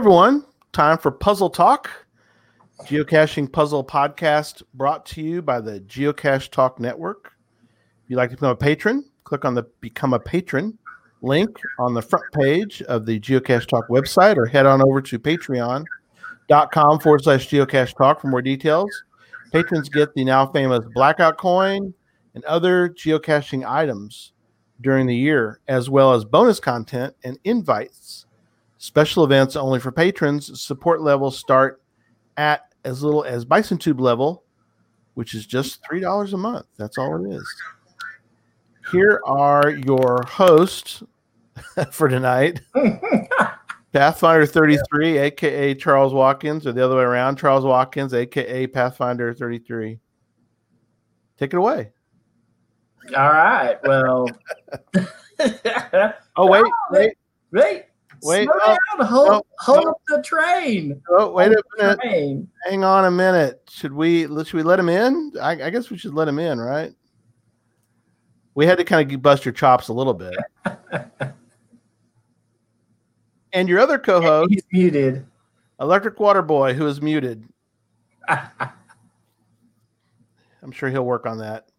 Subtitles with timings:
[0.00, 1.90] Everyone, time for Puzzle Talk,
[2.86, 7.34] geocaching puzzle podcast brought to you by the Geocache Talk Network.
[8.02, 10.78] If you'd like to become a patron, click on the Become a Patron
[11.20, 15.18] link on the front page of the Geocache Talk website or head on over to
[15.18, 18.88] patreon.com forward slash geocache talk for more details.
[19.52, 21.92] Patrons get the now famous blackout coin
[22.34, 24.32] and other geocaching items
[24.80, 28.19] during the year, as well as bonus content and invites
[28.82, 30.58] Special events only for patrons.
[30.62, 31.82] Support levels start
[32.38, 34.44] at as little as Bison Tube level,
[35.12, 36.64] which is just three dollars a month.
[36.78, 37.46] That's all it is.
[38.90, 41.02] Here are your hosts
[41.92, 42.62] for tonight.
[43.92, 50.00] Pathfinder 33, aka Charles Watkins, or the other way around, Charles Watkins, aka Pathfinder 33.
[51.36, 51.92] Take it away.
[53.14, 53.76] All right.
[53.84, 54.26] Well.
[56.36, 57.12] oh wait, wait,
[57.52, 57.84] wait.
[58.22, 59.06] Wait, Slow oh, down.
[59.06, 59.44] Hold, oh, oh.
[59.58, 59.90] hold oh.
[59.90, 61.00] up the train.
[61.08, 62.00] Oh, wait a Hold the minute.
[62.00, 62.48] train.
[62.68, 63.62] Hang on a minute.
[63.70, 65.32] Should we should we let him in?
[65.40, 66.92] I, I guess we should let him in, right?
[68.54, 70.36] We had to kind of bust your chops a little bit.
[73.52, 75.26] and your other co-host, He's muted.
[75.80, 77.44] Electric Water Boy, who is muted.
[78.28, 78.42] I'm
[80.72, 81.69] sure he'll work on that.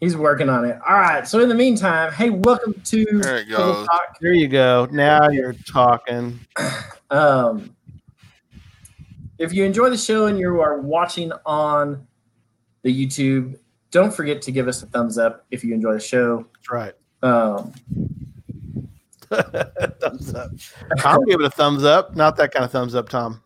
[0.00, 0.78] He's working on it.
[0.88, 1.26] All right.
[1.26, 3.86] So in the meantime, hey, welcome to There it goes.
[3.86, 4.18] Talk.
[4.20, 4.86] There you go.
[4.92, 6.40] Now you're talking.
[7.10, 7.74] Um,
[9.38, 12.06] if you enjoy the show and you are watching on
[12.82, 13.58] the YouTube,
[13.90, 16.46] don't forget to give us a thumbs up if you enjoy the show.
[16.52, 16.92] That's right.
[17.22, 17.72] Um,
[19.30, 20.50] thumbs up.
[20.98, 22.14] Tom gave it a thumbs up.
[22.14, 23.42] Not that kind of thumbs up, Tom.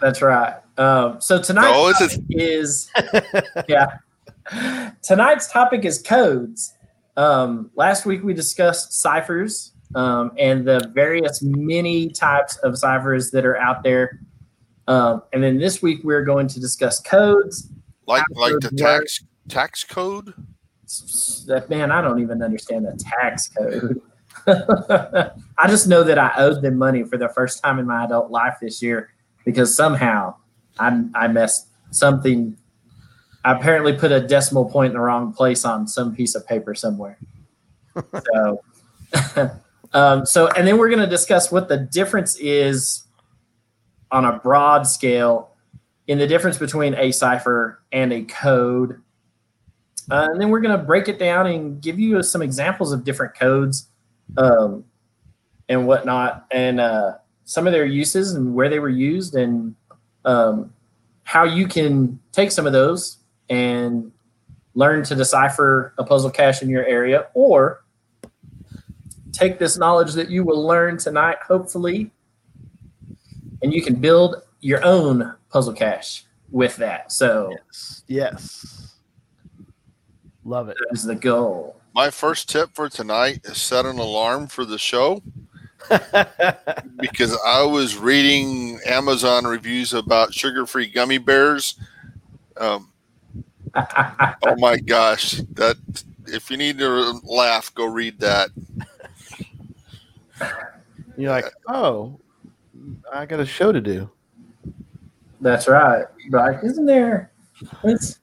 [0.00, 0.54] that's right.
[0.78, 2.90] Um, so tonight it's is
[3.68, 3.98] yeah.
[5.02, 6.74] Tonight's topic is codes.
[7.16, 13.46] Um, last week we discussed ciphers um, and the various many types of ciphers that
[13.46, 14.20] are out there.
[14.88, 17.70] Um, and then this week we're going to discuss codes.
[18.06, 20.34] Like like the Password tax tax code.
[21.46, 24.00] That man, I don't even understand the tax code.
[25.58, 28.30] I just know that I owed them money for the first time in my adult
[28.30, 29.10] life this year
[29.44, 30.34] because somehow
[30.78, 32.56] I I messed something.
[33.46, 36.74] I apparently put a decimal point in the wrong place on some piece of paper
[36.74, 37.16] somewhere.
[38.34, 38.60] so,
[39.92, 43.04] um, so and then we're going to discuss what the difference is
[44.10, 45.52] on a broad scale
[46.08, 49.00] in the difference between a cipher and a code.
[50.10, 53.04] Uh, and then we're going to break it down and give you some examples of
[53.04, 53.88] different codes
[54.38, 54.84] um,
[55.68, 57.12] and whatnot, and uh,
[57.44, 59.76] some of their uses and where they were used, and
[60.24, 60.72] um,
[61.22, 63.18] how you can take some of those
[63.48, 64.12] and
[64.74, 67.84] learn to decipher a puzzle cache in your area, or
[69.32, 72.10] take this knowledge that you will learn tonight, hopefully,
[73.62, 77.12] and you can build your own puzzle cache with that.
[77.12, 78.02] So Yes.
[78.06, 78.94] Yes.
[80.44, 80.76] Love it.
[80.78, 81.80] that is the goal.
[81.94, 85.22] My first tip for tonight is set an alarm for the show
[86.98, 91.78] because I was reading Amazon reviews about sugar-free gummy bears.
[92.58, 92.92] Um,
[93.76, 95.76] oh my gosh, that
[96.26, 98.50] if you need to laugh, go read that.
[101.16, 102.20] You're like, uh, oh,
[103.12, 104.10] I got a show to do.
[105.40, 106.04] That's right.
[106.30, 106.62] Right?
[106.62, 107.30] Isn't there?
[107.84, 108.18] It's,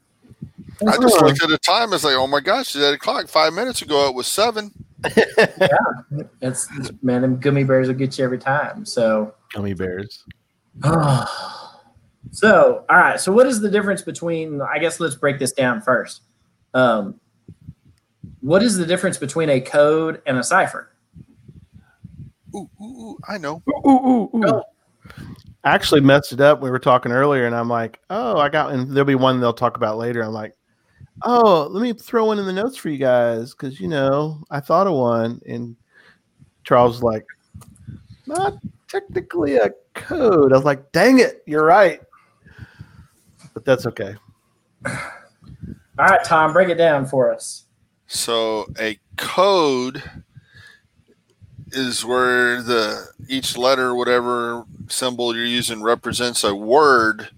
[0.88, 1.94] I just looked at the time.
[1.94, 3.28] It's like, oh my gosh, it's eight o'clock.
[3.28, 4.72] Five minutes ago, it was seven.
[5.04, 8.86] it's, it's man, them gummy bears will get you every time.
[8.86, 10.24] So, Gummy bears.
[10.84, 11.63] Ah.
[12.32, 13.20] So all right.
[13.20, 14.62] So, what is the difference between?
[14.62, 16.22] I guess let's break this down first.
[16.74, 17.20] Um,
[18.42, 20.90] what is the difference between a code and a cipher?
[22.56, 23.64] Ooh, ooh, ooh, I know.
[23.86, 24.42] Ooh, ooh, ooh.
[24.42, 24.64] Go.
[25.64, 26.62] I actually messed it up.
[26.62, 29.54] We were talking earlier, and I'm like, oh, I got, and there'll be one they'll
[29.54, 30.22] talk about later.
[30.22, 30.54] I'm like,
[31.24, 34.60] oh, let me throw one in the notes for you guys because you know I
[34.60, 35.76] thought of one, and
[36.64, 37.26] Charles was like,
[38.28, 38.56] not
[38.88, 40.52] technically a code.
[40.52, 42.02] I was like, dang it, you're right,
[43.54, 44.16] but that's okay.
[44.86, 44.94] All
[45.98, 47.66] right, Tom, break it down for us.
[48.08, 50.04] So a code
[51.72, 57.30] is where the each letter, whatever symbol you're using, represents a word,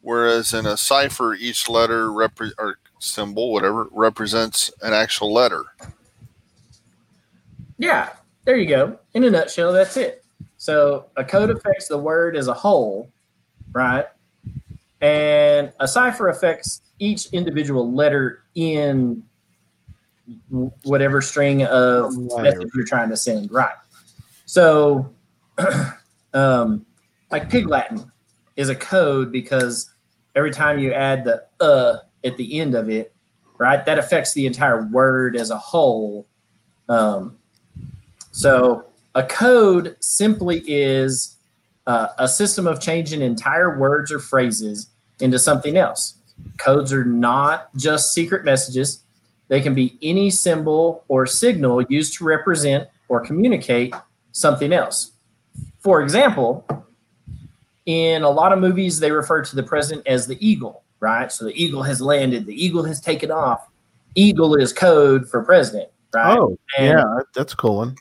[0.00, 5.64] whereas in a cipher, each letter repre- or symbol, whatever, represents an actual letter.
[7.78, 8.10] Yeah,
[8.44, 8.98] there you go.
[9.14, 10.24] In a nutshell, that's it.
[10.56, 13.10] So a code affects the word as a whole,
[13.72, 14.06] right?
[15.02, 19.24] And a cipher affects each individual letter in
[20.84, 23.74] whatever string of message you're trying to send, right?
[24.46, 25.12] So,
[26.34, 26.86] um,
[27.32, 28.10] like Pig Latin
[28.56, 29.90] is a code because
[30.36, 33.12] every time you add the uh at the end of it,
[33.58, 36.28] right, that affects the entire word as a whole.
[36.88, 37.38] Um,
[38.30, 41.36] so a code simply is
[41.86, 46.14] uh, a system of changing entire words or phrases into something else.
[46.58, 49.04] Codes are not just secret messages.
[49.48, 53.94] They can be any symbol or signal used to represent or communicate
[54.32, 55.12] something else.
[55.80, 56.64] For example,
[57.86, 61.30] in a lot of movies, they refer to the president as the eagle, right?
[61.30, 63.68] So the eagle has landed, the eagle has taken off.
[64.14, 66.38] Eagle is code for president, right?
[66.38, 67.04] Oh, And- yeah,
[67.34, 67.96] that's a cool one.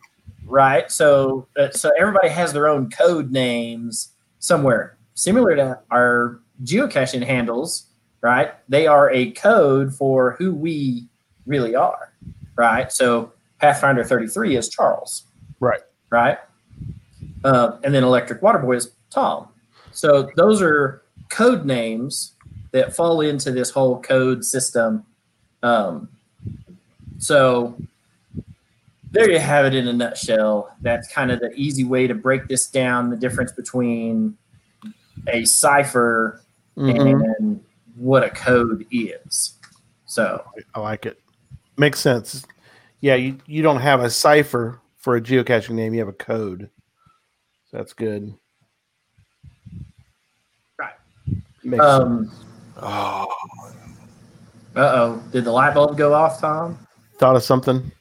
[0.45, 0.91] right?
[0.91, 4.09] So, uh, so everybody has their own code names
[4.39, 7.87] somewhere, similar to our geocaching handles,
[8.21, 8.53] right?
[8.69, 11.05] They are a code for who we
[11.45, 12.13] really are,
[12.55, 12.91] right?
[12.91, 15.25] So, Pathfinder 33 is Charles,
[15.59, 15.81] Right.
[16.09, 16.39] right?
[17.43, 19.47] Uh, and then Electric Water Boy is Tom.
[19.91, 22.33] So, those are code names
[22.71, 25.05] that fall into this whole code system.
[25.63, 26.09] Um,
[27.19, 27.75] so,
[29.11, 30.73] there you have it in a nutshell.
[30.81, 34.37] That's kind of the easy way to break this down the difference between
[35.27, 36.40] a cipher
[36.77, 37.23] Mhm.
[37.39, 37.63] and
[37.95, 39.53] what a code is.
[40.05, 41.19] So, I like it.
[41.77, 42.45] Makes sense.
[42.99, 46.69] Yeah, you, you don't have a cipher for a geocaching name, you have a code.
[47.69, 48.33] So that's good.
[50.77, 50.93] Right.
[51.63, 52.31] Makes um,
[52.77, 53.27] Oh,
[54.75, 56.77] uh oh, did the light bulb go off, Tom?
[57.17, 57.91] Thought of something?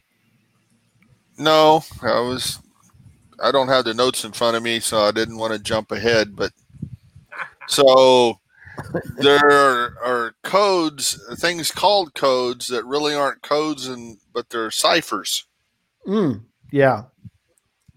[1.38, 2.58] no, I was.
[3.42, 5.90] I don't have the notes in front of me, so I didn't want to jump
[5.92, 6.36] ahead.
[6.36, 6.52] But
[7.68, 8.38] so
[9.18, 15.44] there are, are codes, things called codes that really aren't codes, and but they're ciphers,
[16.06, 16.42] Mm,
[16.72, 17.04] yeah.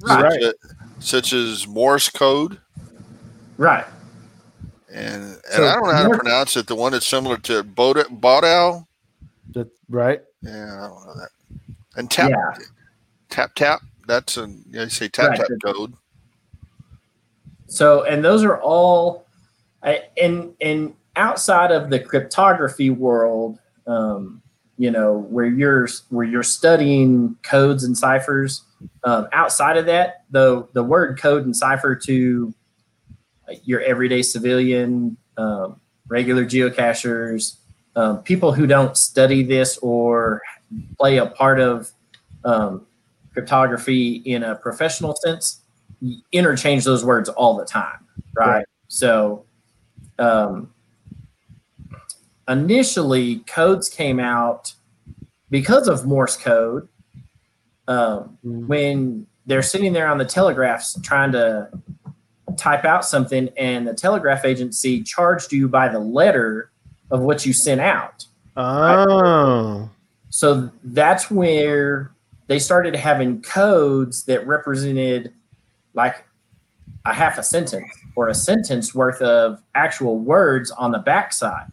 [0.02, 0.24] Right.
[0.24, 0.42] Right.
[0.42, 0.56] such,
[1.00, 2.60] such as Morse code.
[3.58, 3.86] Right.
[4.94, 6.68] And and So I don't know how to pronounce it.
[6.68, 8.86] The one that's similar to Bod- Bodau.
[9.54, 10.22] That, right.
[10.42, 11.30] Yeah, I don't know that.
[11.96, 12.58] And tap Yeah.
[13.30, 13.82] tap tap.
[14.08, 15.38] That's a yeah, you say tap Right.
[15.40, 15.94] tap code.
[17.68, 19.23] So, and those are all,
[19.84, 24.42] I- and and outside of the cryptography world, um,
[24.78, 28.64] you know, where you're where you're studying codes and ciphers.
[29.04, 32.54] Um, outside of that, the the word code and cipher to
[33.64, 37.58] your everyday civilian, um, regular geocachers,
[37.96, 40.42] um, people who don't study this or
[40.98, 41.92] play a part of
[42.46, 42.86] um,
[43.34, 45.62] cryptography in a professional sense,
[46.32, 48.48] interchange those words all the time, right?
[48.50, 48.66] Right.
[48.88, 49.46] So,
[50.20, 50.74] um,
[52.48, 54.74] initially, codes came out
[55.50, 56.88] because of Morse code.
[57.88, 58.68] Um, Mm.
[58.68, 61.70] when they're sitting there on the telegraphs trying to
[62.56, 66.72] type out something, and the telegraph agency charged you by the letter
[67.12, 68.26] of what you sent out.
[68.56, 69.90] Oh.
[70.30, 72.12] So that's where
[72.48, 75.34] they started having codes that represented
[75.94, 76.26] like
[77.06, 81.68] a half a sentence or a sentence worth of actual words on the backside.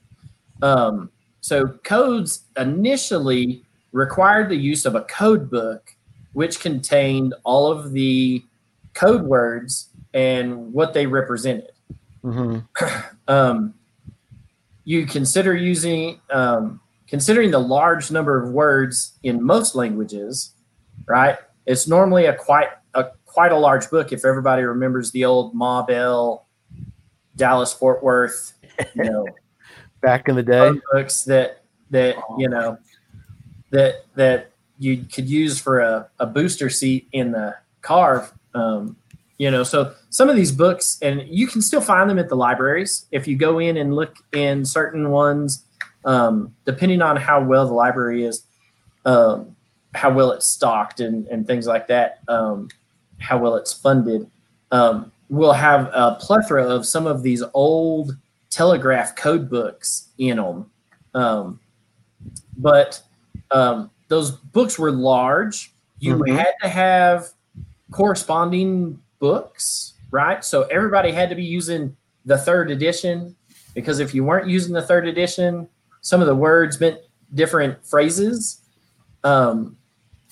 [0.62, 1.10] Um,
[1.40, 5.94] so codes initially required the use of a code book,
[6.32, 8.44] which contained all of the
[8.94, 11.72] code words and what they represented.
[12.22, 12.58] Hmm
[13.28, 13.74] um,
[14.84, 20.52] you consider using um, considering the large number of words in most languages
[21.10, 21.38] right?
[21.66, 22.68] It's normally a quite
[23.32, 26.46] quite a large book if everybody remembers the old ma bell
[27.36, 28.54] dallas fort worth
[28.94, 29.26] you know
[30.00, 30.72] Back in the day.
[30.92, 32.78] books that that you know
[33.68, 38.96] that that you could use for a, a booster seat in the car um,
[39.36, 42.34] you know so some of these books and you can still find them at the
[42.34, 45.64] libraries if you go in and look in certain ones
[46.06, 48.46] um, depending on how well the library is
[49.04, 49.54] um,
[49.94, 52.68] how well it's stocked and, and things like that um,
[53.20, 54.28] how well it's funded
[54.72, 58.16] um, we'll have a plethora of some of these old
[58.50, 60.70] telegraph code books in them
[61.14, 61.60] um,
[62.56, 63.02] but
[63.50, 65.72] um, those books were large.
[65.98, 66.36] You Mhm.
[66.36, 67.30] had to have
[67.90, 70.44] corresponding books right?
[70.44, 71.96] So everybody had to be using
[72.26, 73.36] the third edition
[73.74, 75.68] because if you weren't using the third edition
[76.00, 76.98] some of the words meant
[77.34, 78.60] different phrases.
[79.22, 79.76] Um,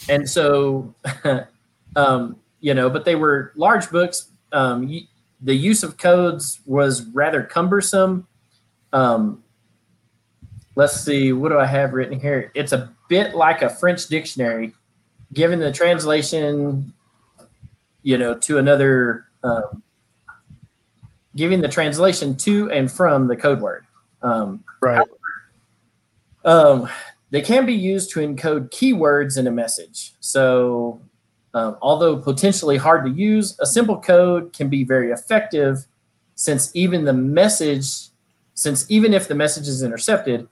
[0.09, 0.95] and so
[1.97, 5.03] um, you know but they were large books um, you,
[5.41, 8.27] the use of codes was rather cumbersome
[8.93, 9.43] um,
[10.75, 14.73] let's see what do i have written here it's a bit like a french dictionary
[15.33, 16.93] given the translation
[18.03, 19.83] you know to another um,
[21.39, 23.87] giving the translation to and from the code word.
[24.23, 25.07] Um, Right.
[26.45, 26.89] um,
[27.31, 30.15] they can be used to encode keywords in a message.
[30.21, 31.01] So,
[31.55, 35.87] um, although potentially hard to use, a simple code can be very effective
[36.35, 38.09] since even the message,
[38.55, 40.47] since even if the message is intercepted,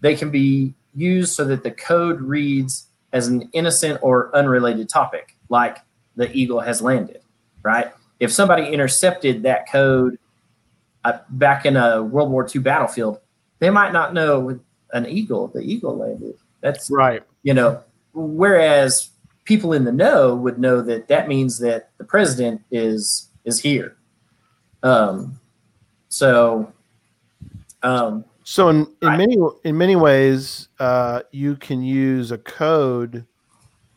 [0.00, 5.36] they can be used so that the code reads as an innocent or unrelated topic,
[5.48, 5.78] like
[6.16, 7.20] the eagle has landed,
[7.62, 7.92] right?
[8.20, 10.18] If somebody intercepted that code
[11.04, 13.20] uh, back in a World War II battlefield,
[13.60, 14.58] they might not know
[14.92, 16.34] an eagle, the eagle landed.
[16.60, 17.22] That's Right.
[17.42, 17.82] you know,
[18.14, 19.10] whereas
[19.44, 23.96] people in the know would know that that means that the president is is here.
[24.82, 25.38] Um,
[26.08, 26.72] so,
[27.82, 29.18] um, So in, in Right.
[29.18, 33.26] many in many ways, uh, you can use a code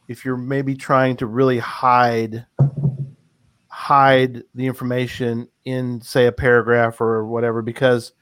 [0.07, 2.45] if you're maybe trying to really hide
[3.69, 8.13] hide the information in say a paragraph or whatever because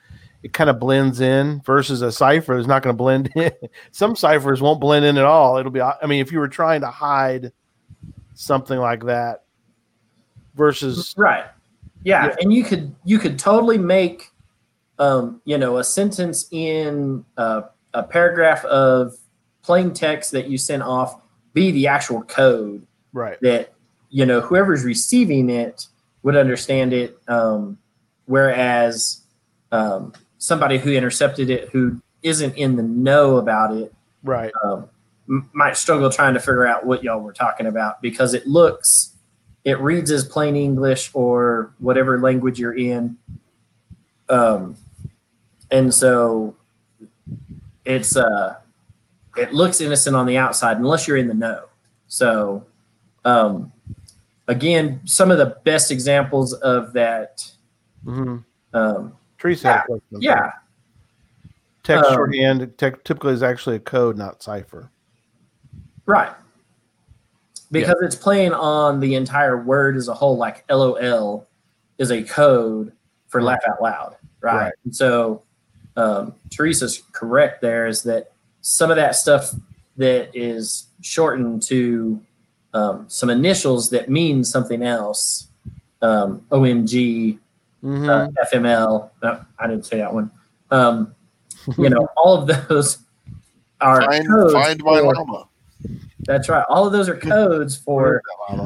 [0.45, 3.51] it kind of blends in versus a cipher is not going to blend in.
[3.91, 5.57] Some ciphers won't blend in at all.
[5.57, 7.51] It'll be I mean if you were trying to hide
[8.35, 9.45] something like that
[10.53, 11.45] versus right,
[12.03, 12.35] yeah, Yeah.
[12.39, 14.29] and you could you could totally make,
[14.99, 17.63] um, you know, a sentence in uh,
[17.95, 19.15] a paragraph of
[19.63, 21.19] plain text that you sent off
[21.53, 23.39] be the actual code right.
[23.41, 23.73] that
[24.11, 25.87] you know whoever's receiving it
[26.21, 27.79] would understand it um,
[28.25, 29.21] whereas
[29.71, 34.51] um, somebody who intercepted it who isn't in the know about it Right.
[34.63, 34.89] um,
[35.53, 39.13] might struggle trying to figure out what y'all were talking about because it looks
[39.63, 43.17] it reads as plain english or whatever language you're in.
[44.29, 44.75] Um,
[45.71, 46.55] and so
[47.85, 48.55] it's uh
[49.37, 51.65] it looks innocent on the outside unless you're in the know.
[52.07, 52.65] So
[53.25, 53.71] um,
[54.47, 57.51] again some of the best examples of that
[58.03, 58.37] hmm
[58.73, 59.13] um,
[59.45, 60.21] Teresa had a question.
[60.21, 60.51] yeah
[61.85, 64.89] Text Um, shorthand tech typically is actually a code, not cipher.
[66.07, 66.33] Right.
[67.71, 71.47] Because it's playing on the entire word as a whole, like LOL
[71.99, 72.91] is a code
[73.27, 74.15] for laugh out loud.
[74.41, 74.55] Right.
[74.55, 74.73] Right.
[74.83, 75.43] And so
[75.95, 79.53] um, Teresa's correct there is that some of that stuff
[79.97, 82.19] that is shortened to
[82.73, 85.49] um, some initials that mean something else,
[86.01, 87.37] um, OMG,
[87.84, 88.10] Mhm.
[88.10, 89.12] uh, FML.
[89.24, 90.32] No, I didn't say that one.
[90.72, 91.13] Um,
[91.77, 93.00] you know, all of those
[93.82, 95.48] are Find, codes find my for- llama.
[96.22, 96.65] that's right.
[96.70, 98.22] All of those are codes for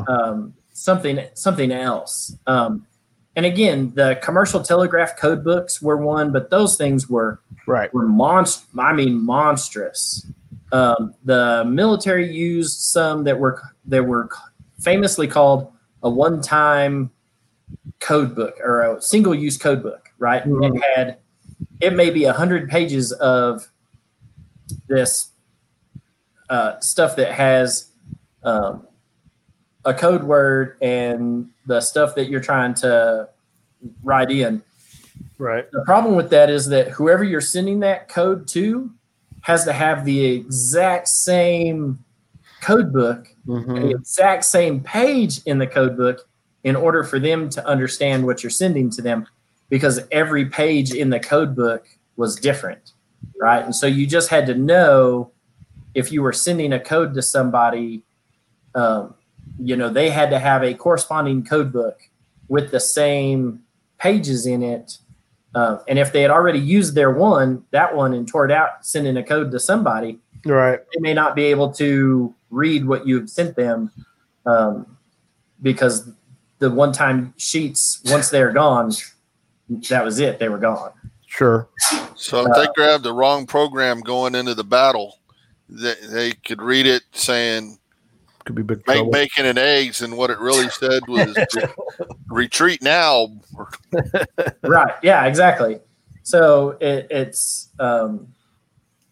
[0.07, 2.35] um, something something else.
[2.47, 2.85] Um,
[3.35, 7.93] and again, the commercial telegraph code books were one, but those things were right.
[7.93, 8.63] were monst.
[8.77, 10.25] I mean, monstrous.
[10.71, 14.29] Um, the military used some that were that were
[14.79, 15.71] famously called
[16.03, 17.11] a one-time
[17.99, 20.09] code book or a single-use code book.
[20.17, 20.43] Right?
[20.43, 20.75] Mhm.
[20.75, 21.17] It had
[21.81, 23.67] it may be a hundred pages of
[24.87, 25.29] this
[26.49, 27.91] uh, stuff that has
[28.43, 28.87] um,
[29.85, 33.29] a code word and the stuff that you're trying to
[34.03, 34.61] write in.
[35.37, 35.69] Right.
[35.71, 38.89] The problem with that is that whoever you're sending that code to
[39.41, 42.03] has to have the exact same
[42.61, 43.81] code book, Mhm.
[43.81, 46.27] the exact same page in the code book
[46.63, 49.25] in order for them to understand what you're sending to them
[49.69, 51.87] because every page in the code book
[52.17, 52.93] was different,
[53.39, 53.63] right?
[53.63, 55.31] And so you just had to know
[55.93, 58.03] if you were sending a code to somebody,
[58.75, 59.13] um,
[59.59, 61.99] you know, they had to have a corresponding code book
[62.47, 63.61] with the same
[63.99, 64.97] pages in it.
[65.55, 68.85] Uh, and if they had already used their one, that one, and tore it out,
[68.85, 70.79] sending a code to somebody, Right.
[70.93, 73.91] they may not be able to read what you've sent them
[74.45, 74.97] um,
[75.61, 76.11] because
[76.59, 78.91] the one time sheets, once they're gone,
[79.89, 80.39] that was it.
[80.39, 80.91] They were gone.
[81.25, 81.69] Sure.
[82.15, 85.19] So if they grabbed the wrong program going into the battle,
[85.69, 87.77] they, they could read it saying
[88.45, 89.11] Could be big make trouble.
[89.11, 91.37] bacon and eggs, and what it really said was
[92.27, 93.27] retreat now.
[94.63, 94.95] right.
[95.03, 95.79] Yeah, exactly.
[96.23, 98.27] So it, it's um,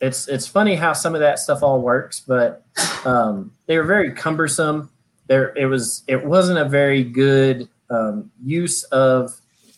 [0.02, 2.66] it's it's funny how some of that stuff all works, but
[3.06, 4.90] um, they were very cumbersome.
[5.28, 9.34] There, it was it wasn't a very good um, use of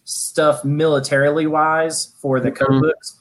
[0.06, 2.82] stuff militarily wise for the code Mhm.
[2.82, 3.20] books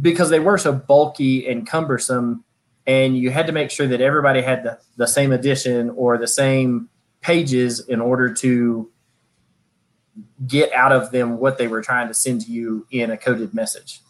[0.00, 2.44] because they were so bulky and cumbersome,
[2.86, 6.26] and you had to make sure that everybody had the, the same edition or the
[6.26, 6.88] same
[7.20, 8.90] pages in order to
[10.46, 13.52] get out of them what they were trying to send to you in a coded
[13.54, 14.00] message.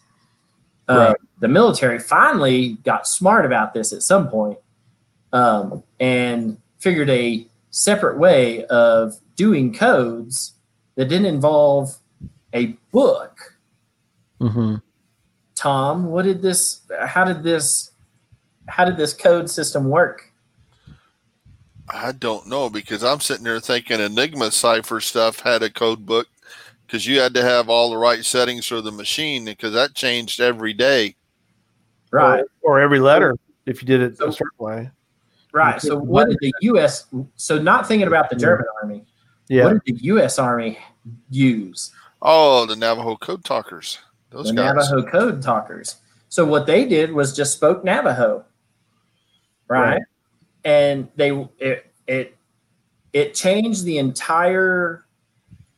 [0.87, 1.17] Uh, Right.
[1.39, 4.57] the military finally got smart about this at some point,
[5.33, 10.53] um, and figured a separate way of doing codes
[10.95, 11.93] that didn't involve
[12.53, 13.57] a book.
[14.39, 14.75] Mm-hmm.
[15.53, 16.81] Tom, what did this?
[17.05, 17.91] How did this?
[18.69, 20.31] How did this code system work?
[21.89, 26.27] I don't know because I'm sitting there thinking Enigma cipher stuff had a code book
[26.85, 30.39] because you had to have all the right settings for the machine because that changed
[30.39, 31.15] every day.
[32.11, 32.45] Right.
[32.61, 34.89] Or, or every letter if you did it So- a certain way.
[35.57, 35.81] Right.
[35.81, 37.07] So what did the U.S.
[37.35, 39.05] So not thinking about the German army.
[39.47, 39.65] Yeah.
[39.65, 40.37] What did the U.S.
[40.37, 40.77] Army
[41.29, 41.91] use?
[42.21, 43.97] Oh, the Navajo code talkers.
[44.29, 44.75] Those the guys.
[44.75, 45.95] Navajo code talkers.
[46.29, 48.45] So what they did was just spoke Navajo,
[49.67, 49.93] right?
[49.93, 50.01] Right.
[50.63, 52.37] And they it it
[53.13, 55.05] it changed the entire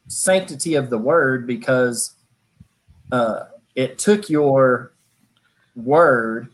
[0.08, 2.16] sanctity of the word because
[3.12, 3.46] uh,
[3.76, 4.94] it took your
[5.76, 6.50] word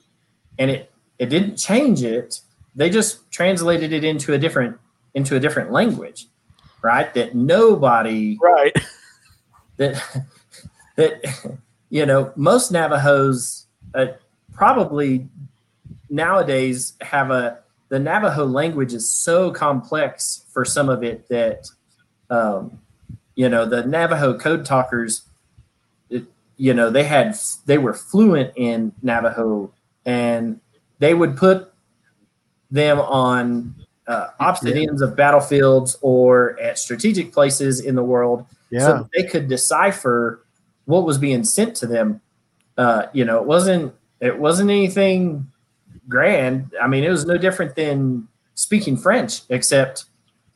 [0.60, 2.42] and it it didn't change it.
[2.76, 4.78] They just translated it into a different
[5.14, 6.28] into a different language,
[6.82, 7.14] right?
[7.14, 8.76] That nobody Right.
[9.78, 10.04] that
[10.96, 11.58] that
[11.90, 14.08] you know most Navajos uh,
[14.54, 15.28] probably
[16.10, 21.68] nowadays have a the Navajo language is so complex for some of it that
[22.30, 22.80] um,
[23.36, 25.24] you know the Navajo code talkers
[26.10, 26.26] it,
[26.58, 29.72] you know they had they were fluent in Navajo
[30.06, 30.60] and
[31.00, 31.72] they would put
[32.72, 33.76] them on
[34.08, 38.80] uh, opposite ends of battlefields or at strategic places in the world Yeah.
[38.82, 40.46] so they could decipher
[40.86, 42.22] what was being sent to them.
[42.78, 45.48] Uh, you know, it wasn't it wasn't anything
[46.08, 46.74] grand.
[46.82, 50.06] I mean, it was no different than speaking French, except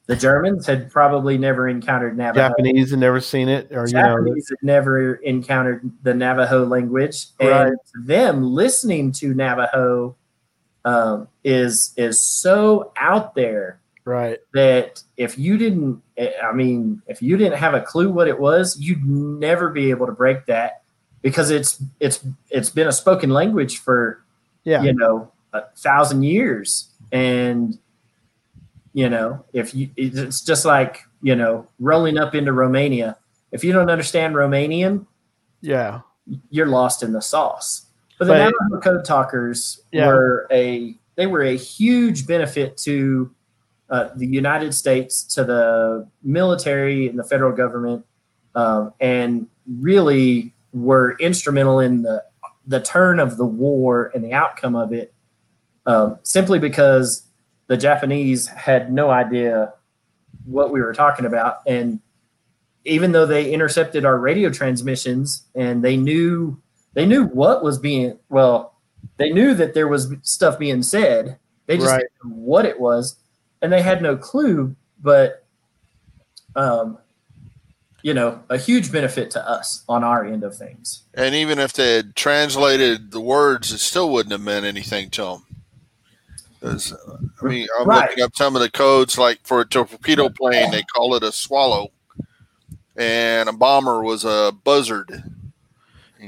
[0.06, 2.50] the Germans had probably never encountered Navajo.
[2.50, 7.28] Japanese had never seen it, or you know, Japanese had never encountered the Navajo language,
[7.40, 10.16] and them listening to Navajo
[10.90, 14.40] um, is is so out there right?
[14.54, 16.02] that if you didn't
[16.44, 20.06] i mean if you didn't have a clue what it was you'd never be able
[20.08, 20.82] to break that
[21.22, 24.24] because it's it's it's been a spoken language for
[24.64, 24.82] Yeah.
[24.84, 27.78] you know a thousand years and
[28.94, 33.18] you know if you it's just like you know rolling up into romania
[33.52, 35.06] if you don't understand romanian
[35.62, 36.02] Yeah.
[36.50, 37.86] you're lost in the sauce.
[38.20, 40.08] But the But- Navajo code talkers Yeah.
[40.08, 43.32] were a they were a huge benefit to
[43.90, 48.06] uh, the United States, to the military and the federal government,
[48.56, 49.48] um, and
[49.80, 52.24] really were instrumental in the
[52.68, 55.12] the turn of the war and the outcome of it.
[55.88, 57.24] Um, simply because
[57.68, 59.74] the Japanese had no idea
[60.46, 62.00] what we were talking about, and
[62.86, 66.62] even though they intercepted our radio transmissions and they knew
[66.94, 68.74] they knew what was being well
[69.18, 72.00] they knew that there was stuff being said they just Right.
[72.24, 73.16] didn't know what it was
[73.62, 75.46] and they had no clue but
[76.56, 76.98] um
[78.02, 81.74] you know a huge benefit to us on our end of things And even if
[81.74, 85.46] they had translated the words, it still wouldn't have meant anything to them.
[86.62, 88.10] 'Cause, uh, I mean, I'm Right.
[88.10, 91.32] looking up some of the codes, like for a torpedo plane, they call it a
[91.32, 91.90] swallow,
[92.96, 95.24] and a bomber was a buzzard.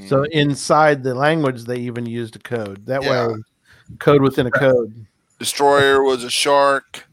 [0.08, 2.86] So inside the language, they even used a code.
[2.86, 3.28] That Yeah.
[3.28, 3.36] way,
[4.00, 5.06] code within a code.
[5.40, 7.06] destroyer was a shark,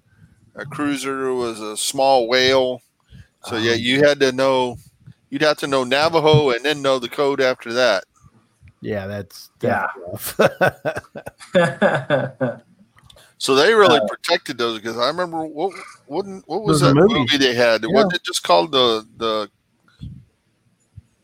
[0.55, 2.83] a cruiser was a small whale.
[3.45, 4.77] So yeah, Um, you had to know,
[5.31, 8.05] you'd have to know Navajo and then know the code after that.
[8.81, 9.87] Yeah, that's Yeah.
[10.39, 11.51] that's rough.
[13.41, 15.73] So they really Uh, protected those because I remember what
[16.07, 17.21] what what was was that movie.
[17.21, 17.37] movie.
[17.39, 17.83] they had?
[17.83, 17.89] Yeah.
[17.91, 19.49] Wasn't it just called the the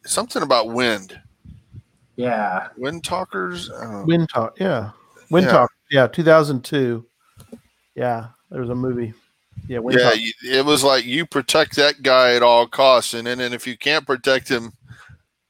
[0.07, 1.21] something about wind?
[2.17, 3.71] Yeah Wind talkers.
[3.71, 4.59] Uh, Wind talk.
[4.61, 4.91] Yeah,
[5.31, 5.53] Wind Yeah.
[5.53, 5.71] talk.
[5.91, 7.07] Yeah, two thousand two.
[7.95, 9.13] Yeah, there was a movie.
[9.69, 13.27] Yeah, Wind yeah, you, it was like you protect that guy at all costs, and
[13.27, 14.73] then and if you can't protect him,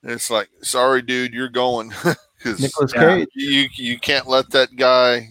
[0.03, 1.89] it's like sorry, dude, you're going
[2.45, 3.17] Nicolas Yeah.
[3.17, 3.29] Cage.
[3.35, 5.31] you you can't let that guy.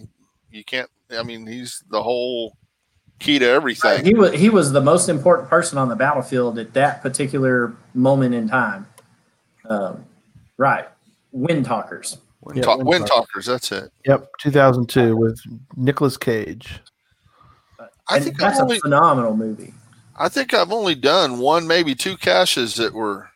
[0.51, 0.89] You can't.
[1.17, 2.57] I mean, he's the whole
[3.19, 4.03] key to everything.
[4.03, 8.33] he was he was the most important person on the battlefield at that particular moment
[8.35, 8.85] in time
[9.69, 10.03] um,
[10.57, 10.87] right
[11.33, 13.45] wind talkers Wind, Yeah, talk, Wind wind Talkers.
[13.45, 13.45] talkers.
[13.47, 13.91] That's it.
[14.05, 15.39] Yep, two thousand two with
[15.75, 16.79] Nicolas Cage.
[18.09, 19.73] I And think I've that's only a phenomenal movie
[20.15, 23.29] I think I've only done one, maybe two caches that were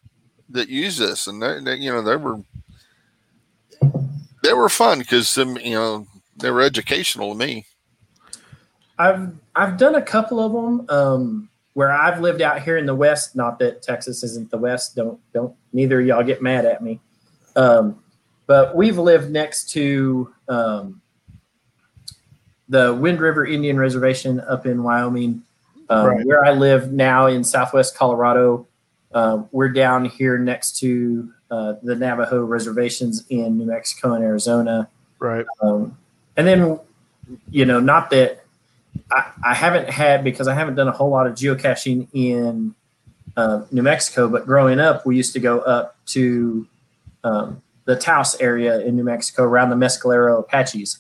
[0.50, 2.40] that use this, and they, they you know they were
[4.44, 6.06] they were fun because you know
[6.38, 7.66] they were educational to me.
[9.00, 12.96] I've I've done a couple of them um, where I've lived out here in the
[12.96, 13.36] West.
[13.36, 14.96] Not that Texas isn't the West.
[14.96, 17.00] Don't don't neither of y'all get mad at me.
[17.58, 18.00] Um,
[18.46, 21.02] but we've lived next to um,
[22.70, 25.44] the Wind River Indian Reservation up in Wyoming.
[25.90, 26.26] Um, Right.
[26.26, 28.68] Where I live now in Southwest Colorado,
[29.14, 34.90] uh, we're down here next to uh, the Navajo reservations in New Mexico and Arizona.
[35.20, 35.46] Right.
[35.62, 35.98] Um,
[36.36, 36.80] and then,
[37.50, 38.44] you know, not that
[39.12, 42.76] I, I haven't had because I haven't done a whole lot of geocaching in
[43.38, 46.68] uh, New Mexico, but growing up, we used to go up to
[47.24, 51.00] um, the Taos area in New Mexico around the Mescalero Apaches.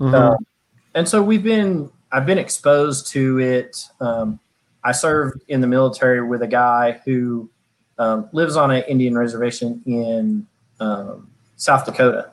[0.00, 0.14] Mhm.
[0.14, 0.46] Um,
[0.94, 3.88] and so we've been, I've been exposed to it.
[4.00, 4.38] Um,
[4.84, 7.50] I served in the military with a guy who
[7.98, 10.46] um, lives on an Indian reservation in
[10.78, 12.30] um, South Dakota,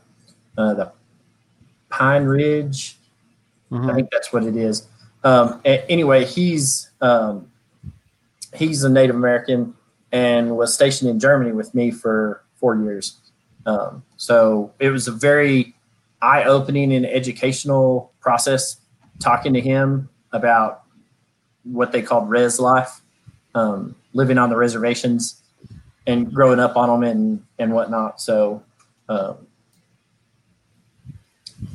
[0.57, 0.91] uh, the
[1.89, 2.97] Pine Ridge.
[3.71, 3.95] I Mhm.
[3.95, 4.87] think that's what it is.
[5.23, 7.49] Um, anyway, he's um,
[8.53, 9.73] he's a Native American
[10.11, 13.17] and was stationed in Germany with me for four years.
[13.65, 15.75] Um, so it was a very
[16.21, 18.77] eye-opening and educational process
[19.19, 20.83] talking to him about
[21.63, 23.01] what they called res life,
[23.55, 25.41] um, living on the reservations
[26.07, 28.21] and growing up on them and and whatnot.
[28.21, 28.63] So.
[29.09, 29.47] Um,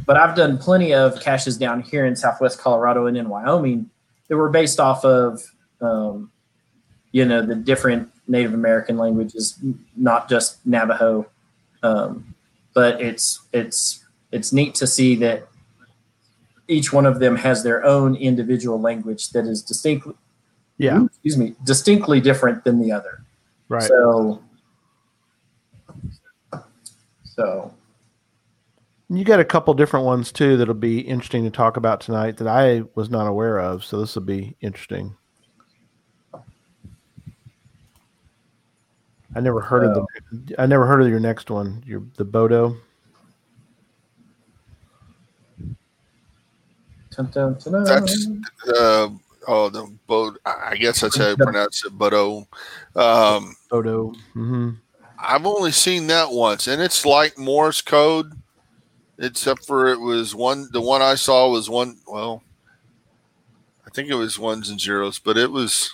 [0.06, 3.90] but I've done plenty of caches down here in Southwest Colorado and in Wyoming
[4.28, 5.42] that were based off of,
[5.80, 6.30] um,
[7.12, 9.58] you know, the different Native American languages,
[9.96, 11.26] not just Navajo.
[11.82, 12.34] Um,
[12.74, 15.48] but it's it's it's neat to see that
[16.68, 20.14] each one of them has their own individual language that is distinctly,
[20.78, 21.04] Yeah.
[21.04, 23.24] excuse me, distinctly different than the other.
[23.68, 23.82] Right.
[23.82, 24.40] So,
[27.24, 27.74] so
[29.08, 32.46] You got a couple different ones too that'll be interesting to talk about tonight that
[32.46, 33.84] I was not aware of.
[33.84, 35.16] So this will be interesting.
[39.34, 40.60] I never heard of the.
[40.60, 41.82] I never heard of your next one.
[41.86, 42.76] Your the Baudot.
[47.16, 47.84] dun, dun, dun, dun.
[47.84, 48.26] That's
[48.68, 49.08] uh,
[49.46, 50.38] oh the boat.
[50.44, 51.96] I guess that's how you pronounce it.
[51.96, 52.46] Baudot.
[52.94, 54.16] Um, Baudot.
[54.32, 54.70] hmm
[55.18, 58.32] I've only seen that once, and it's like Morse code,
[59.18, 60.68] except for it was one.
[60.72, 61.98] The one I saw was one.
[62.06, 62.42] Well,
[63.86, 65.90] I think it was ones and zeros, but it was.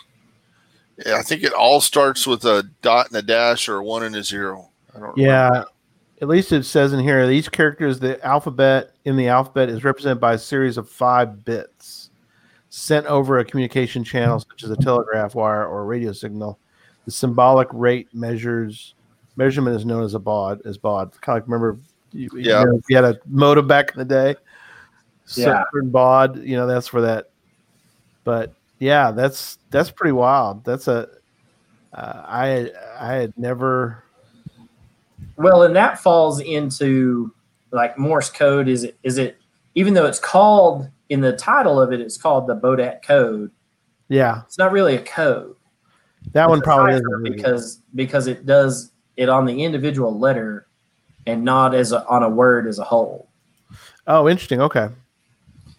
[1.04, 4.02] Yeah, I think it all starts with a dot and a dash or a one
[4.02, 4.70] and a zero.
[4.94, 5.18] I don't.
[5.18, 5.48] Yeah.
[5.48, 5.68] remember.
[6.22, 9.84] At least it says in here each character is the alphabet in the alphabet is
[9.84, 12.10] represented by a series of five bits
[12.70, 16.58] sent over a communication channel such as a telegraph wire or a radio signal.
[17.04, 18.94] The symbolic rate measures
[19.36, 21.12] measurement is known as a baud as baud.
[21.20, 21.78] Kind of like remember
[22.12, 24.36] you, you know, you had a modem back in the day.
[25.34, 25.64] Yeah.
[25.72, 27.30] Certain baud, you know, that's for that.
[28.24, 30.64] But yeah, that's that's pretty wild.
[30.64, 31.08] That's a
[31.92, 34.04] uh, I I had never
[35.36, 37.32] Well, and that falls into
[37.72, 38.68] like Morse code.
[38.68, 38.98] Is it?
[39.02, 39.38] Is it?
[39.74, 43.50] Even though it's called in the title of it, it's called the Bodat code.
[44.08, 45.56] yeah It's not really a code.
[46.32, 50.66] that one It's a probably is because because it does it on the individual letter
[51.26, 53.28] and not as a, on a word as a whole.
[54.06, 54.60] Oh, interesting.
[54.60, 54.88] Okay.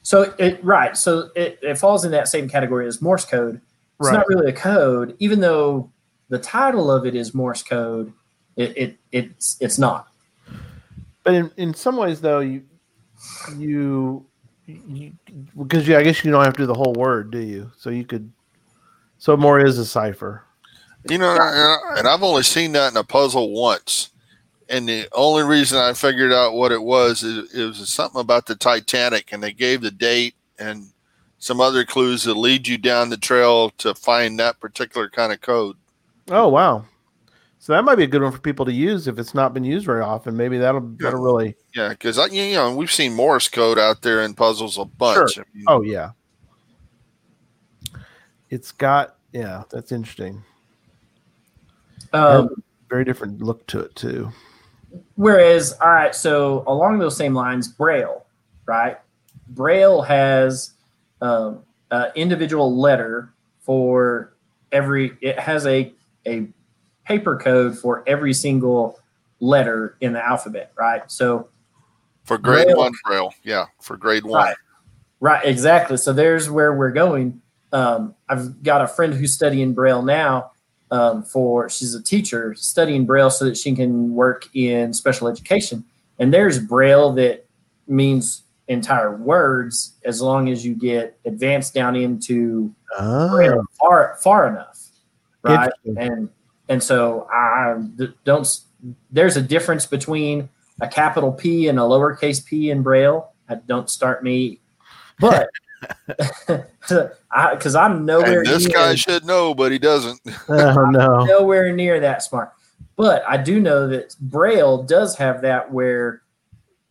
[0.08, 0.96] So it right.
[0.96, 3.56] So it, it falls in that same category as Morse code.
[3.56, 4.14] It's Right.
[4.14, 5.92] not really a code, even though
[6.30, 8.14] the title of it is Morse code.
[8.56, 10.08] It, it it's it's not.
[11.26, 12.64] But in, in some ways, though, you
[13.58, 14.26] you,
[14.66, 15.12] you
[15.58, 17.70] because you, I guess you don't have to do the whole word, do you?
[17.76, 18.32] So you could.
[19.18, 20.42] So Morse is a cipher.
[21.10, 24.12] You know, and and I've only seen that in a puzzle once.
[24.70, 28.46] And the only reason I figured out what it was is it was something about
[28.46, 30.92] the Titanic, and they gave the date and
[31.40, 35.42] some other clues that lead you down the trail to find that particular kind of
[35.42, 35.76] code.
[36.30, 36.86] Oh wow.
[37.60, 39.64] So that might be a good one for people to use if it's not been
[39.64, 40.38] used very often.
[40.38, 41.56] Maybe that'll that'll really.
[41.76, 45.38] Yeah, because you know we've seen Morse code out there in puzzles a bunch.
[45.38, 46.12] I mean, Oh yeah.
[48.50, 49.64] It's got yeah.
[49.70, 50.44] That's interesting.
[52.14, 54.32] Um, Very different look to it too.
[55.16, 58.26] Whereas, all right, so along those same lines, Braille,
[58.66, 58.98] right?
[59.50, 60.72] Braille has
[61.22, 64.34] um, an individual letter for
[64.72, 65.18] every.
[65.22, 65.94] It has a
[66.26, 66.48] a
[67.06, 69.00] paper code for every single
[69.40, 71.10] letter in the alphabet, right?
[71.10, 71.50] So,
[72.24, 72.78] for grade Braille.
[72.78, 74.44] one braille, yeah, for grade one.
[74.44, 74.58] right,
[75.20, 75.98] right, exactly.
[75.98, 77.42] So there's where we're going.
[77.72, 80.52] Um, I've got a friend who's studying Braille now.
[80.90, 85.84] Um, for she's a teacher studying Braille so that she can work in special education.
[86.18, 87.46] And there's Braille that
[87.88, 94.48] means entire words as long as you get advanced down into Braille Oh, far far
[94.48, 94.88] enough,
[95.42, 95.72] right?
[95.98, 96.30] And
[96.70, 97.76] and so I
[98.24, 98.48] don't.
[99.12, 100.50] There's a difference between
[100.82, 103.32] a capital P and a lowercase p in Braille.
[103.50, 104.60] I don't start me,
[105.20, 105.50] but
[106.08, 108.40] because I'm nowhere.
[108.40, 110.20] And this near, guy should know, but he doesn't.
[110.50, 111.26] Oh no.
[111.26, 112.52] nowhere near that smart.
[112.96, 116.24] But I do know that Braille does have that where,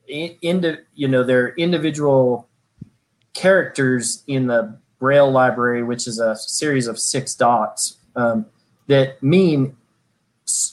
[0.08, 2.48] in, into you know, there are individual
[3.34, 8.46] characters in the Braille library, which is a series of six dots um,
[8.86, 9.76] that mean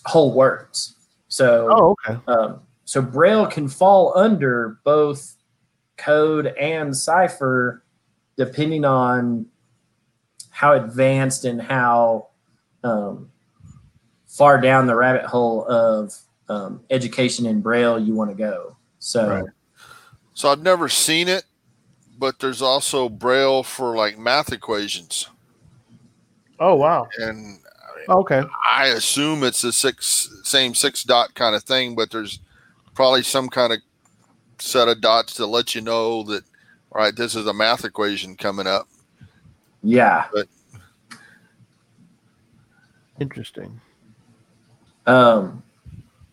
[0.05, 0.95] whole words.
[1.29, 2.19] So, Oh, okay.
[2.27, 5.35] um, so Braille can fall under both
[5.97, 7.82] code and cipher,
[8.35, 9.45] depending on
[10.49, 12.27] how advanced and how
[12.83, 13.31] um,
[14.27, 16.13] far down the rabbit hole of
[16.49, 18.77] um, education in Braille you want to go.
[18.99, 19.45] So, Right.
[20.33, 21.43] So I've never seen it,
[22.17, 25.29] but there's also Braille for like math equations,
[26.59, 27.07] Oh wow.
[27.19, 27.59] and
[28.09, 28.41] Okay.
[28.69, 32.39] I assume it's the six same six dot kind of thing, but there's
[32.95, 33.79] probably some kind of
[34.59, 36.43] set of dots to let you know that
[36.93, 38.87] all right, this is a math equation coming up.
[39.81, 40.25] yeah.
[43.19, 43.79] Interesting.
[45.05, 45.61] Um,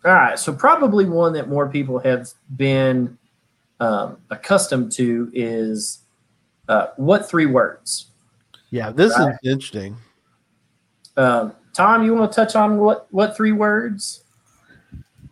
[0.04, 0.38] all right.
[0.38, 3.18] So, probably one that more people have been
[3.80, 6.00] um, accustomed to is
[6.68, 8.06] uh, what three words?
[8.70, 9.32] Yeah, this Right.
[9.42, 9.96] is interesting.
[11.16, 14.24] Um, Tom, you want to touch on what what three words?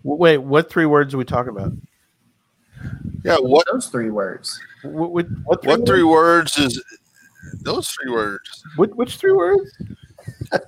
[0.02, 1.72] Wait, what three words are we talking about?
[3.24, 4.60] Yeah, what Those three words.
[4.82, 5.70] What, what, what three?
[5.70, 6.56] what three words?
[6.56, 6.84] words is
[7.62, 8.62] those three words?
[8.76, 9.70] Which, which three words?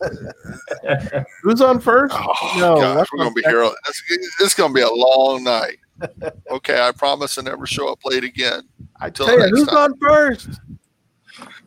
[1.42, 2.14] Who's on first?
[2.16, 3.62] Oh No, gosh, what's we're gonna on be here.
[3.86, 4.02] This,
[4.38, 5.78] this is gonna be a long night.
[6.50, 8.62] Okay, I promise to never show up late again.
[9.00, 9.92] I till tell you, who's time.
[9.92, 10.48] on first?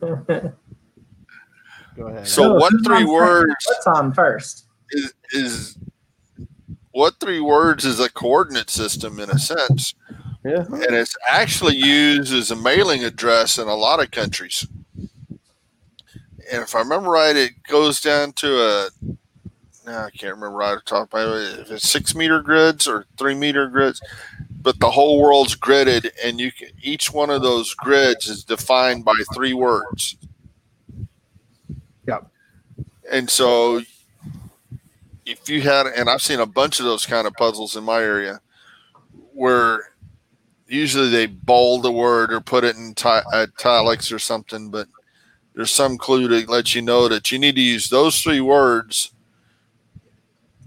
[1.96, 2.26] Go ahead.
[2.26, 3.12] So No, what three on first?
[3.12, 4.66] words What's on first?
[4.90, 5.78] is is
[6.90, 9.94] what three words is a coordinate system in a sense,
[10.44, 10.64] yeah.
[10.70, 14.66] and it's actually used as a mailing address in a lot of countries.
[16.52, 18.88] And if I remember right, it goes down to a
[19.86, 22.88] no, I can't remember right off the top of head if it's six meter grids
[22.88, 24.00] or three meter grids,
[24.62, 29.04] but the whole world's gridded, and you can each one of those grids is defined
[29.04, 30.16] by three words.
[32.06, 32.26] Yep.
[33.10, 33.82] And so,
[35.26, 38.00] if you had, and I've seen a bunch of those kind of puzzles in my
[38.00, 38.40] area,
[39.34, 39.90] where
[40.66, 44.88] usually they bold a word or put it in ti- uh, italics or something, but
[45.54, 49.12] there's some clue to let you know that you need to use those three words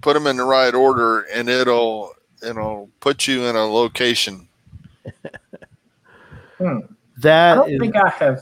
[0.01, 4.47] put them in the right order and it'll it'll put you in a location
[5.05, 5.11] I
[6.59, 6.79] hmm.
[7.17, 8.41] That I don't is think I have.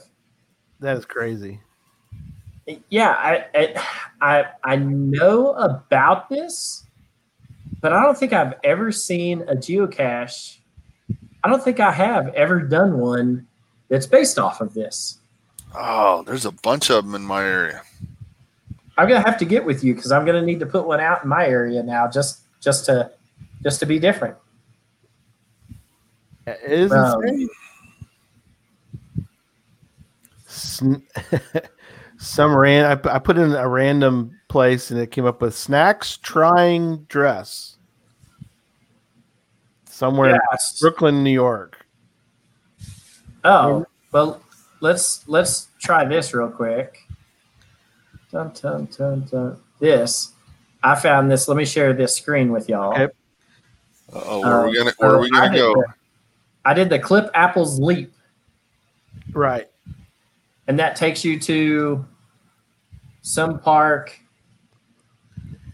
[0.79, 1.59] that is crazy.
[2.89, 3.87] Yeah, I, I
[4.21, 6.83] I I know about this,
[7.79, 10.57] but I don't think I've ever seen a geocache.
[11.45, 13.45] I don't think I have ever done one
[13.88, 15.19] that's based off of this.
[15.75, 17.84] oh there's a bunch of them in my area
[18.97, 21.21] I'm gonna have to get with you because I'm gonna need to put one out
[21.23, 23.12] in my area now, just just to
[23.62, 24.36] just to be different.
[26.47, 27.21] It is Um,
[30.47, 31.03] insane.
[32.17, 32.86] Some ran.
[32.86, 37.74] I, I put in a random place and it came up with snacks trying dress
[39.95, 40.39] somewhere in
[40.81, 41.86] Brooklyn, New York.
[43.43, 44.41] Oh well,
[44.81, 46.99] let's let's try this real quick.
[48.31, 49.58] Dun, dun, dun, dun.
[49.79, 50.34] This
[50.84, 51.47] I found this.
[51.47, 52.91] Let me share this screen with y'all.
[52.93, 53.08] Okay.
[54.13, 55.93] oh where are we Uh, gonna where are we I gonna did go the-
[56.65, 58.12] I did the clip apples leap,
[59.34, 59.69] Right.
[60.67, 62.03] and that takes you to
[63.21, 64.19] some park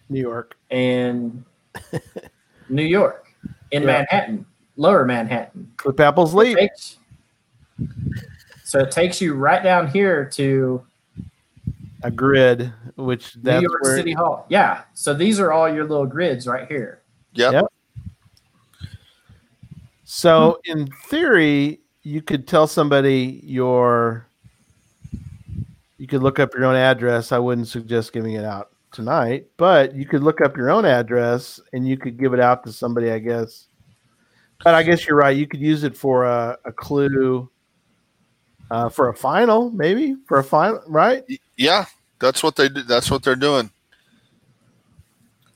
[0.10, 0.58] New York.
[0.70, 1.46] And
[2.70, 3.31] New York,
[3.72, 3.88] in Yeah.
[3.88, 5.72] Manhattan, Lower Manhattan.
[5.78, 6.58] Clip apples leap.
[8.64, 10.86] So it takes you right down here to
[12.04, 14.46] A grid, which New that's York where City Hall.
[14.50, 14.84] Yeah.
[14.94, 17.02] So these are all your little grids right here.
[17.34, 17.54] yep.
[17.54, 17.66] Yep.
[20.04, 20.72] So hmm.
[20.72, 24.28] in theory, you could tell somebody your
[25.98, 27.32] you could look up your own address.
[27.32, 31.60] I wouldn't suggest giving it out tonight, but you could look up your own address
[31.74, 33.68] and you could give it out to somebody, I guess.
[34.64, 35.36] But I guess you're right.
[35.36, 37.50] You could use it for a, a clue
[38.70, 41.24] uh, for a final, maybe for a final, right?
[41.58, 41.86] yeah
[42.20, 43.70] that's what they do that's what they're doing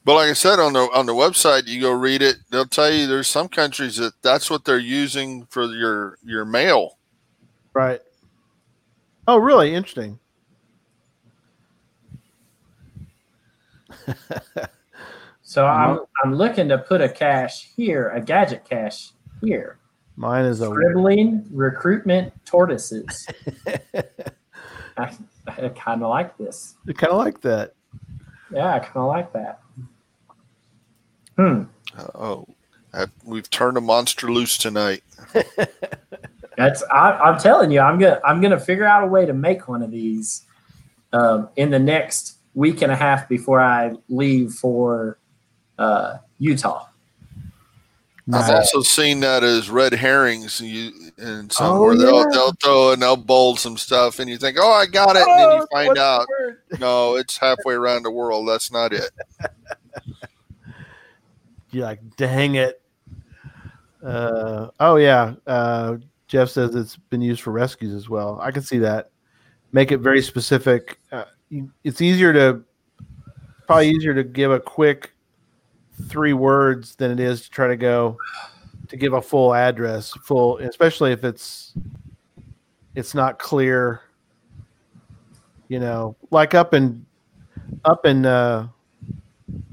[0.04, 2.92] but like i said on the on the website you go read it they'll tell
[2.92, 6.98] you there's some countries that that's what they're using for your your mail
[7.76, 8.00] Right.
[9.28, 9.76] Oh, really?
[9.76, 10.18] Interesting.
[15.48, 19.78] So I'm I'm looking to put a cache here, a gadget cache here.
[20.16, 23.28] Mine is a Scribbling recruitment tortoises.
[24.98, 25.14] I,
[25.48, 26.76] I kind of like this.
[26.90, 27.76] I kind of like that.
[28.52, 29.60] Yeah, I kind of like that.
[31.38, 31.64] Hmm.
[32.16, 32.48] Oh,
[32.94, 35.04] I, we've turned a monster loose tonight.
[36.58, 39.68] That's I, I'm telling you, I'm gonna I'm gonna figure out a way to make
[39.68, 40.44] one of these
[41.14, 45.20] um, in the next week and a half before I leave for
[45.78, 46.88] uh, Utah.
[48.34, 48.50] I've Nice.
[48.74, 50.60] also seen that as red herrings.
[50.60, 52.26] You and Oh, they'll yeah.
[52.32, 55.40] they'll throw and they'll bold some stuff, and you think, "Oh, I got it," and
[55.40, 56.26] then you find out,
[56.80, 58.48] no, it's halfway around the world.
[58.48, 59.12] That's not it.
[61.72, 62.82] You're like, dang it.
[64.04, 65.36] Uh, oh yeah.
[65.46, 68.40] Uh, Jeff says it's been used for rescues as well.
[68.42, 69.12] I can see that.
[69.72, 71.00] Make it very specific.
[71.84, 72.62] It's easier to
[73.68, 75.12] probably easier to give a quick
[76.08, 78.18] three words than it is to try to go
[78.88, 81.74] to give a full address, full, especially if it's
[82.96, 84.02] it's not clear.
[85.68, 87.06] You know, like up in
[87.84, 88.68] up in uh,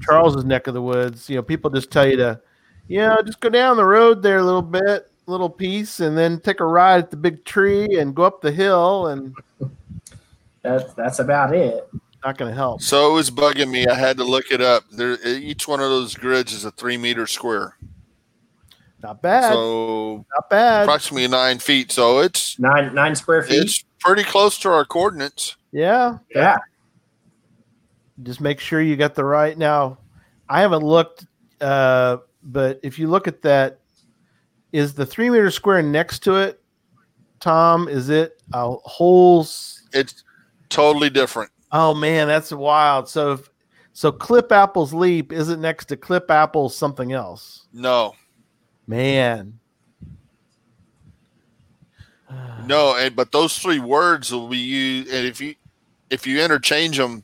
[0.01, 2.41] Charles's neck of the woods, you know, people just tell you to,
[2.87, 6.39] you know, just go down the road there a little bit, little piece, and then
[6.39, 9.35] take a ride at the big tree and go up the hill, and
[10.63, 11.87] That's that's about it.
[12.23, 12.81] not going to help.
[12.81, 13.85] So it was bugging me.
[13.87, 14.83] I had to look it up.
[14.91, 17.75] There, each one of those grids is a three meter square,
[19.01, 19.51] Not bad.
[19.51, 20.83] so not bad.
[20.83, 21.91] approximately nine feet.
[21.91, 23.61] So it's Nine nine square feet.
[23.63, 25.57] it's pretty close to our coordinates.
[25.71, 26.19] Yeah.
[26.33, 26.57] yeah.
[28.21, 29.57] Just make sure you got the right.
[29.57, 29.97] Now,
[30.47, 31.25] I haven't looked,
[31.59, 33.79] uh, but if you look at that,
[34.71, 36.61] is the three meter square next to it,
[37.39, 37.87] Tom?
[37.87, 39.41] Is it a whole?
[39.93, 40.22] It's
[40.73, 41.51] totally different.
[41.71, 43.09] Oh man, that's wild.
[43.09, 43.49] So, if,
[43.93, 47.67] so Clip Apple's Leap isn't next to Clip Apple's something else.
[47.73, 48.15] No,
[48.87, 49.59] Man.
[52.65, 55.55] no, and but those three words will be used, and if you
[56.09, 57.23] if you interchange them,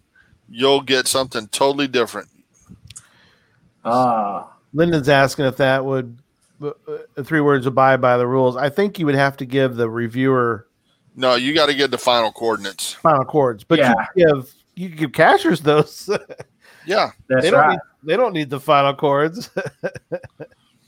[0.49, 2.29] you'll get something totally different.
[3.83, 4.53] Ah.
[4.73, 6.19] Lyndon's asking if that would
[6.61, 8.55] uh, uh, three words abide by the rules.
[8.55, 10.67] I think you would have to give the reviewer
[11.15, 12.93] No, you got to get the final coordinates.
[12.93, 13.93] final chords, but Yeah.
[14.15, 16.09] you give you give cachers those.
[16.85, 17.71] Yeah, that's they don't right.
[17.71, 19.49] need, they don't need the final chords.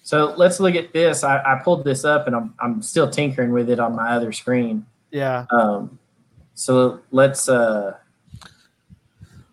[0.04, 1.24] So let's look at this.
[1.24, 4.32] I, I pulled this up and I'm I'm still tinkering with it on my other
[4.32, 4.86] screen.
[5.12, 5.46] yeah.
[5.52, 6.00] Um,
[6.56, 7.98] so let's uh,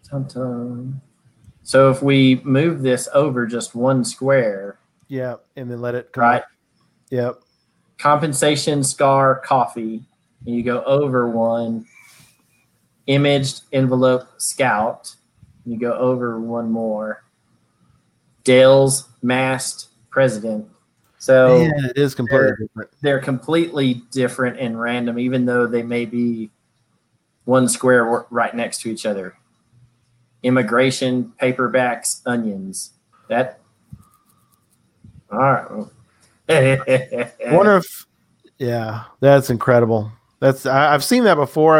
[0.09, 1.01] tum, tum.
[1.63, 4.79] so if we move this over just one square,
[5.09, 5.37] Yeah.
[5.57, 6.43] And then let it come right?
[6.43, 6.49] up.
[7.11, 7.41] Yep.
[7.99, 10.05] Compensation scar coffee,
[10.47, 11.87] and you go over one.
[13.07, 15.15] Imaged envelope scout,
[15.65, 17.25] you go over one more.
[18.45, 20.67] Dale's masked president.
[21.19, 22.91] So Man, it is completely they're- different.
[23.01, 26.51] they're completely different and random, even though they may be
[27.47, 29.35] one square right next to each other.
[30.43, 32.93] Immigration, paperbacks, onions.
[33.29, 33.59] That.
[35.33, 35.87] All right.
[36.51, 38.07] I wonder if
[38.59, 40.13] yeah, that's incredible.
[40.41, 41.77] That's I, I've seen that before.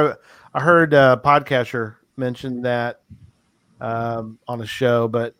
[0.55, 3.01] I, I heard uh, podcaster mention that
[3.81, 5.35] um, on a show, but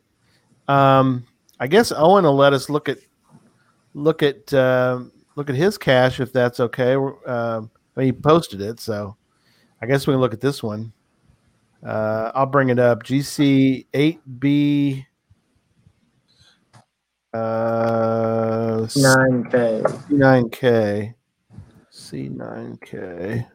[0.69, 1.25] um,
[1.59, 2.99] I guess Owen will let us look at
[3.95, 6.95] look at um look at his cache if that's okay.
[6.95, 9.17] Um, I mean, he posted it, so
[9.83, 10.93] I guess we can look at this one.
[11.85, 13.03] Uh, I'll bring it up.
[13.03, 15.07] GC eight B.
[17.35, 18.87] Uh,
[20.11, 21.15] Nine K.
[22.11, 22.79] C9K.
[22.81, 23.47] C9K.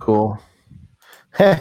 [0.00, 0.36] Cool.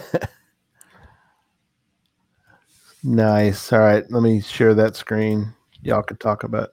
[3.03, 3.71] nice.
[3.71, 4.03] All right.
[4.09, 5.53] Let me share that screen.
[5.83, 6.69] Y'all can talk about.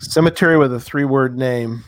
[0.00, 1.82] Cemetery with a three word name.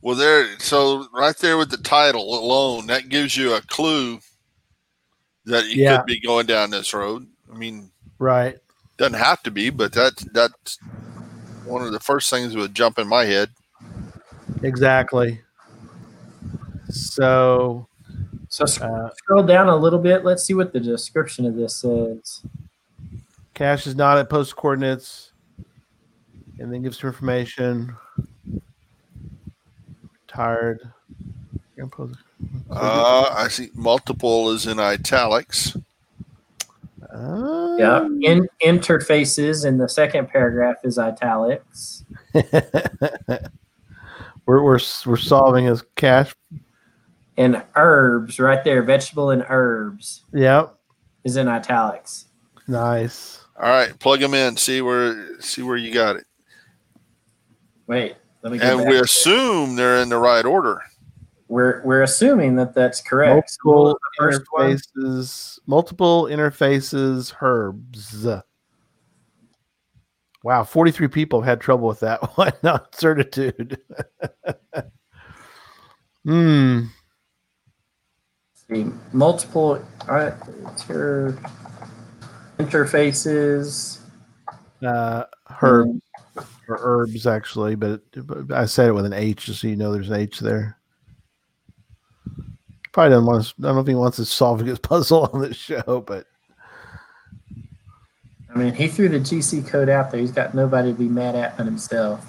[0.00, 0.58] Well, there.
[0.58, 4.20] So right there with the title alone, that gives you a clue
[5.48, 5.98] that you Yeah.
[5.98, 7.26] could be going down this road.
[7.52, 8.58] I mean, Right.
[8.96, 10.78] doesn't have to be, but that's that's
[11.64, 13.50] one of the first things that would jump in my head.
[14.62, 15.40] Exactly.
[16.90, 17.86] So,
[18.48, 20.24] So uh, scroll down a little bit.
[20.24, 22.42] Let's see what the description of this says.
[23.54, 25.32] Cache is not at post coordinates,
[26.58, 27.94] and then gives some information.
[30.26, 30.80] Tired.
[32.70, 35.76] Uh, I see multiple is in italics.
[37.12, 38.06] Uh, Yeah.
[38.22, 42.04] In interfaces in the second paragraph is italics.
[42.34, 43.40] we're
[44.62, 46.34] we're we're solving his cache
[47.36, 50.74] and herbs right there, vegetable and herbs Yep.
[51.24, 52.26] is in italics.
[52.66, 53.40] Nice.
[53.60, 54.56] All right, plug them in.
[54.56, 56.26] See where see where you got it,
[57.86, 58.58] Wait, let me.
[58.58, 60.82] Go and we assume they're in the right order.
[61.48, 63.50] We're we're assuming that that's correct.
[63.50, 64.70] So Multiple the first one?
[64.70, 65.58] interfaces.
[65.66, 67.34] Multiple interfaces.
[67.40, 68.26] Herbs.
[70.44, 72.52] Wow, forty-three people have had trouble with that one.
[72.62, 73.80] Not certitude.
[76.24, 76.86] Hmm.
[79.14, 80.32] Multiple uh,
[80.66, 81.38] inter-
[82.58, 84.00] interfaces.
[84.84, 85.24] Uh,
[85.62, 86.02] herbs
[86.68, 89.90] or herbs actually, but, but I said it with an H just so you know
[89.90, 90.77] there's an H there.
[92.92, 93.44] Probably doesn't want.
[93.44, 96.26] To, I don't know if he wants to solve his puzzle on this show, but
[98.54, 100.20] I mean, he threw the GC code out there.
[100.20, 102.24] He's got nobody to be mad at but himself.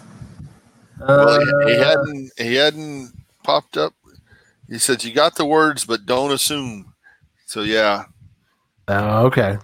[1.00, 3.94] Well, he, he Uh, hadn't he hadn't popped up.
[4.68, 6.94] He said you got the words, but don't assume.
[7.46, 8.04] So yeah,
[8.88, 9.58] Oh, okay.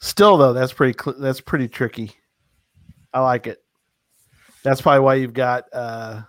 [0.00, 2.12] Still though, that's pretty cl- that's pretty tricky.
[3.12, 3.62] I like it.
[4.62, 6.22] That's probably why you've got uh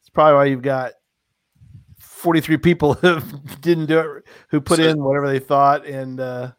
[0.00, 0.92] it's probably why you've got
[2.24, 3.20] 43 people who
[3.60, 6.52] didn't do it who put So- in whatever they thought and uh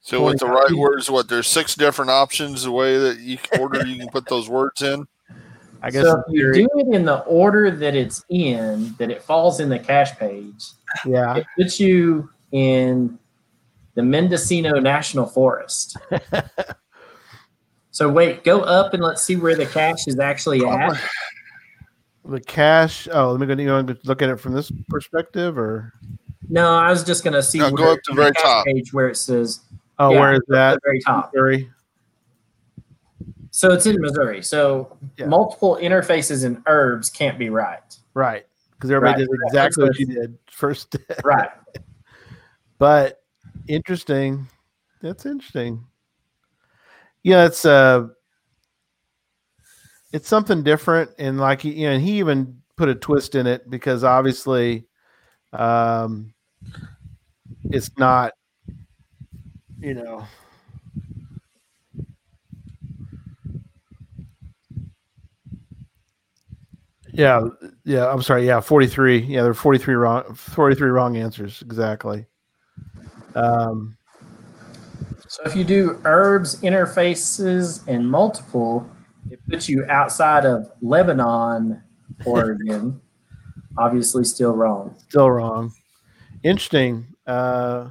[0.00, 0.80] So with the right people.
[0.82, 4.48] words, what there's six different options the way that you order you can put those
[4.48, 5.06] words in.
[5.82, 9.10] I guess so if you theory- do it in the order that it's in, that
[9.10, 10.64] it falls in the cache page,
[11.04, 11.36] yeah.
[11.36, 13.18] it puts you in
[13.94, 15.98] the Mendocino National Forest.
[17.90, 20.98] so wait, go up and let's see where the cache is actually at.
[22.24, 23.06] The cache.
[23.12, 25.92] Oh, let me go you want to look at it from this perspective or
[26.48, 28.66] No, I was just gonna see No, go where- up to in very top.
[28.66, 29.60] page where it says
[29.98, 30.78] oh, Yeah, where is at the that?
[30.84, 31.30] very top.
[31.34, 31.70] Missouri?
[33.50, 34.42] So it's in Missouri.
[34.42, 35.26] So Yeah.
[35.26, 37.80] multiple interfaces and herbs can't be right.
[38.14, 38.46] Right.
[38.72, 40.96] Because everybody Right, did exactly That's what you did first.
[41.24, 41.50] Right.
[42.78, 43.22] but
[43.68, 44.48] interesting.
[45.02, 45.84] That's interesting.
[47.22, 48.08] Yeah, it's uh
[50.14, 54.04] it's something different and like you know, he even put a twist in it because
[54.04, 54.86] obviously
[55.52, 56.32] um
[57.64, 58.32] it's not
[59.80, 60.24] you know
[67.12, 67.46] Yeah,
[67.84, 68.44] yeah, I'm sorry.
[68.44, 69.18] Yeah, 43.
[69.18, 72.26] Yeah, there are 43 wrong 43 wrong answers exactly.
[73.34, 73.96] Um
[75.28, 78.88] So if you do herbs, interfaces, and multiple,
[79.54, 81.82] puts you outside of Lebanon,
[82.26, 83.00] Oregon.
[83.78, 84.94] Obviously, still wrong.
[85.08, 85.72] Still wrong.
[86.42, 87.06] Interesting.
[87.26, 87.90] Uh,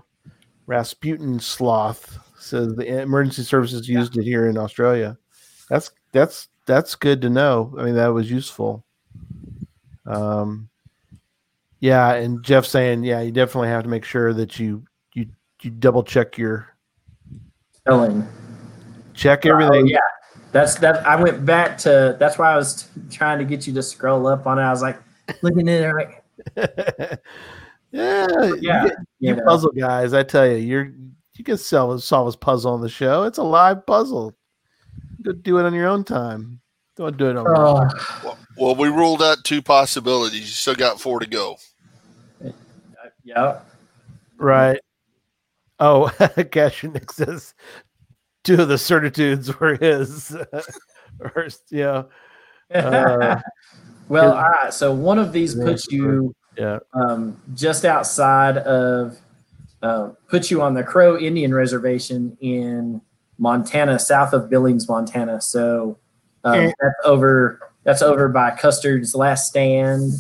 [0.67, 5.17] Rasputin sloth says the emergency services used it here in Australia.
[5.69, 7.73] That's that's that's good to know.
[7.77, 8.85] I mean, that was useful.
[10.05, 10.69] Um,
[11.79, 14.83] yeah, and Jeff saying, yeah, you definitely have to make sure that you
[15.13, 15.27] you
[15.61, 16.67] you double check your
[17.75, 18.25] Spelling.
[19.13, 19.87] check Oh, everything.
[19.87, 19.97] yeah,
[20.53, 21.05] that's that.
[21.05, 22.15] I went back to.
[22.19, 24.61] That's why I was trying to get you to scroll up on it.
[24.61, 24.97] I was like
[25.41, 26.23] looking at it like,
[26.55, 27.15] yeah,
[28.61, 29.43] yeah, You, you you know.
[29.45, 30.91] puzzle guys, I tell you, you're
[31.35, 33.23] you can solve solve this puzzle on the show.
[33.23, 34.35] It's a live puzzle.
[35.21, 36.61] Go do it on your own time.
[36.95, 37.47] Don't do it on.
[37.47, 37.89] Oh,
[38.23, 40.41] Well, well, we ruled out two possibilities.
[40.41, 41.57] You still got four to go.
[43.23, 43.59] yeah.
[44.37, 44.79] Right.
[45.79, 47.53] Oh, Nick says
[48.43, 50.35] two of the certitudes were his.
[51.19, 52.03] or, yeah,
[52.73, 53.39] Uh,
[54.09, 54.73] well, his- all right.
[54.73, 56.79] So one of these puts you yeah.
[56.93, 59.17] um, just outside of,
[59.81, 63.01] uh, puts you on the Crow Indian Reservation in
[63.37, 65.41] Montana, south of Billings, Montana.
[65.41, 65.97] So
[66.43, 66.71] um, Eh.
[66.79, 67.59] that's over.
[67.83, 70.11] That's over by Custer's Last Stand.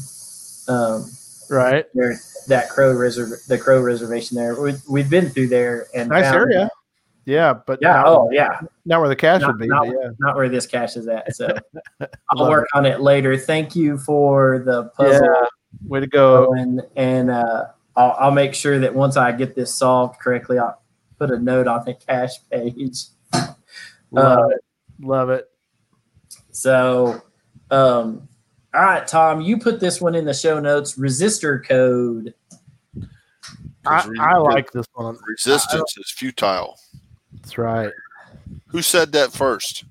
[0.67, 1.09] Um,
[1.49, 1.85] Right.
[1.93, 2.17] there,
[2.47, 4.59] that Crow Reserv, the Crow Reservation there.
[4.59, 6.69] We, we've been through there and Nice found- area.
[7.25, 7.93] Yeah, but Yeah.
[7.93, 8.59] not, Oh, yeah.
[8.85, 9.67] not where the cache Not- would be.
[9.67, 10.09] not- yeah.
[10.19, 11.33] Not where this cache is at.
[11.35, 11.47] So
[12.01, 13.37] I'll Love work on it later.
[13.37, 15.23] Thank you for the puzzle.
[15.25, 15.45] Yeah.
[15.87, 16.53] Way to go.
[16.53, 17.65] and and uh,
[17.95, 20.81] I'll, I'll make sure that once I get this solved correctly, I'll
[21.17, 23.05] put a note on the cache page.
[24.11, 24.61] Love Uh, it.
[24.99, 25.49] Love it.
[26.51, 27.21] So,
[27.71, 28.27] um,
[28.73, 30.97] all right, Tom, you put this one in the show notes.
[30.97, 32.33] Resistor code.
[33.85, 35.17] I, I like this one.
[35.27, 36.77] resistance is futile.
[37.43, 37.91] That's right.
[38.67, 39.83] Who said that first?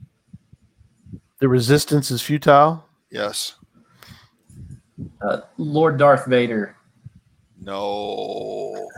[1.40, 2.84] The resistance is futile.
[3.10, 3.56] Yes.
[5.20, 6.76] Uh, Lord Darth Vader.
[7.60, 8.88] No.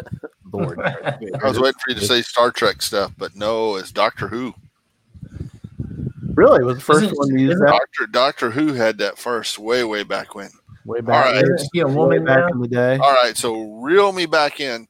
[0.52, 0.78] Lord.
[0.80, 4.54] I was waiting for you to say Star Trek stuff, but no, it's Doctor Who.
[6.34, 7.66] really was the 1st Isn't- one to use that.
[7.66, 10.50] Doctor Doctor Who had that first, way way back when.
[10.84, 11.42] Way back, right.
[11.42, 12.48] Isn't he a way back now?
[12.48, 12.98] in the day.
[12.98, 14.86] All right, so reel me back in.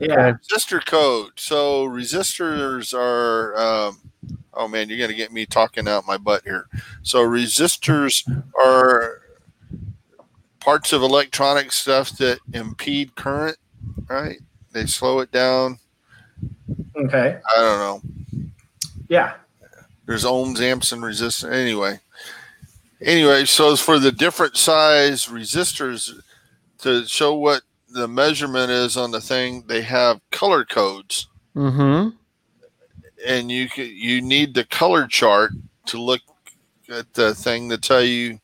[0.00, 0.32] Yeah.
[0.32, 1.32] Resistor code.
[1.36, 3.56] So resistors are.
[3.56, 4.00] Um,
[4.54, 6.66] oh man, you're gonna get me talking out my butt here.
[7.02, 8.26] So resistors
[8.60, 9.20] are
[10.58, 13.58] parts of electronic stuff that impede current,
[14.08, 14.38] right?
[14.72, 15.78] They slow it down.
[16.96, 17.38] Okay.
[17.56, 18.50] I don't know.
[19.08, 19.34] Yeah.
[20.06, 21.52] There's ohms, amps, and resistors.
[21.52, 22.00] Anyway,
[23.00, 26.12] anyway, so it's for the different size resistors
[26.78, 29.64] to show what the measurement is on the thing.
[29.66, 32.10] They have color codes, Mm-hmm.
[33.26, 35.52] and you can, you need the color chart
[35.86, 36.20] to look
[36.88, 38.38] at the thing to tell you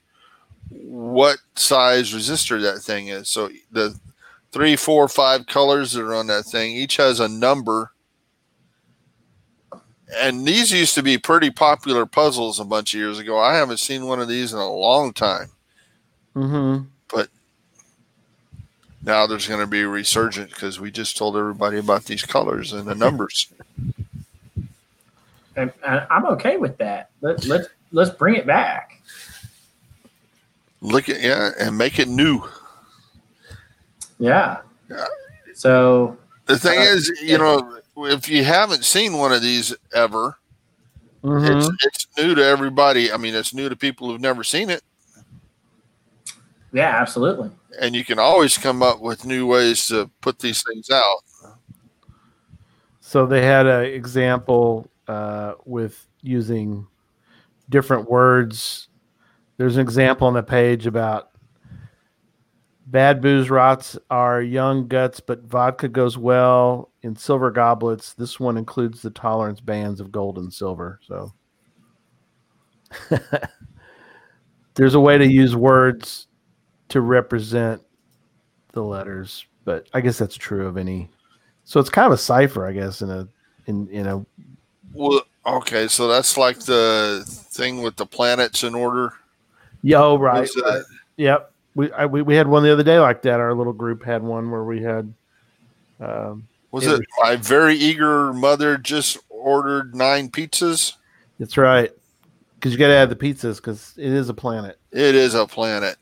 [0.71, 3.29] what size resistor that thing is.
[3.29, 3.99] So the
[4.51, 7.93] three, four, five colors that are on that thing each has a number.
[10.17, 13.39] And these used to be pretty popular puzzles a bunch of years ago.
[13.39, 15.51] I haven't seen one of these in a long time.
[16.35, 16.87] Mm-hmm.
[19.07, 22.73] Now there's going to be a resurgent because we just told everybody about these colors
[22.73, 23.53] and the numbers.
[25.55, 27.11] And, and I'm okay with that.
[27.21, 29.01] Let, let's let's bring it back.
[30.81, 32.43] Look at yeah, and make it new.
[34.19, 34.59] Yeah.
[34.91, 35.07] Yeah.
[35.55, 40.37] So The thing Uh, is, you know, if you haven't seen one of these ever,
[41.23, 41.59] Mm-hmm.
[41.59, 43.11] it's it's new to everybody.
[43.11, 44.83] I mean, it's new to people who've never seen it,
[46.77, 47.51] yeah, absolutely.
[47.81, 51.21] and you can always come up with new ways to put these things out.
[53.01, 56.87] So they had an example uh, with using
[57.71, 58.89] different words.
[59.57, 61.31] There's an example on the page about
[62.87, 68.13] bad booze rots are young guts, but vodka goes well in silver goblets.
[68.13, 71.01] This one includes the tolerance bands of gold and silver.
[71.07, 71.33] So
[74.75, 76.27] there's a way to use words
[76.89, 77.83] to represent
[78.73, 81.11] the letters, but I guess that's true of any.
[81.65, 83.29] So it's kind of a cipher, I guess, in a
[83.67, 84.25] in in a
[84.93, 89.13] Well, okay, so that's like the thing with the planets in order.
[89.83, 90.83] yo right, uh, right.
[91.17, 91.53] Yep.
[91.75, 93.41] We, I, we we had one the other day like that.
[93.41, 95.13] Our little group had one where we had.
[96.01, 100.95] Um, Was It it my very eager mother just ordered nine pizzas?
[101.39, 101.91] that's right,
[102.55, 104.79] because you got to add the pizzas because it is a planet.
[104.93, 105.97] It is a planet.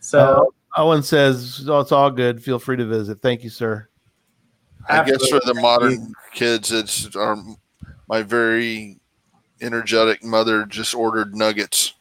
[0.00, 2.42] So Owen says, "Oh, it's all good.
[2.42, 3.20] Feel free to visit.
[3.22, 3.88] Thank you, sir."
[4.88, 7.36] I guess for the modern kids, it's our,
[8.08, 8.98] my very
[9.60, 11.94] energetic mother just ordered nuggets.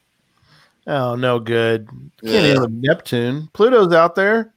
[0.85, 1.87] Oh, no good.
[2.23, 2.55] Can't Yeah.
[2.55, 3.49] even Neptune.
[3.51, 4.53] Pluto's out there.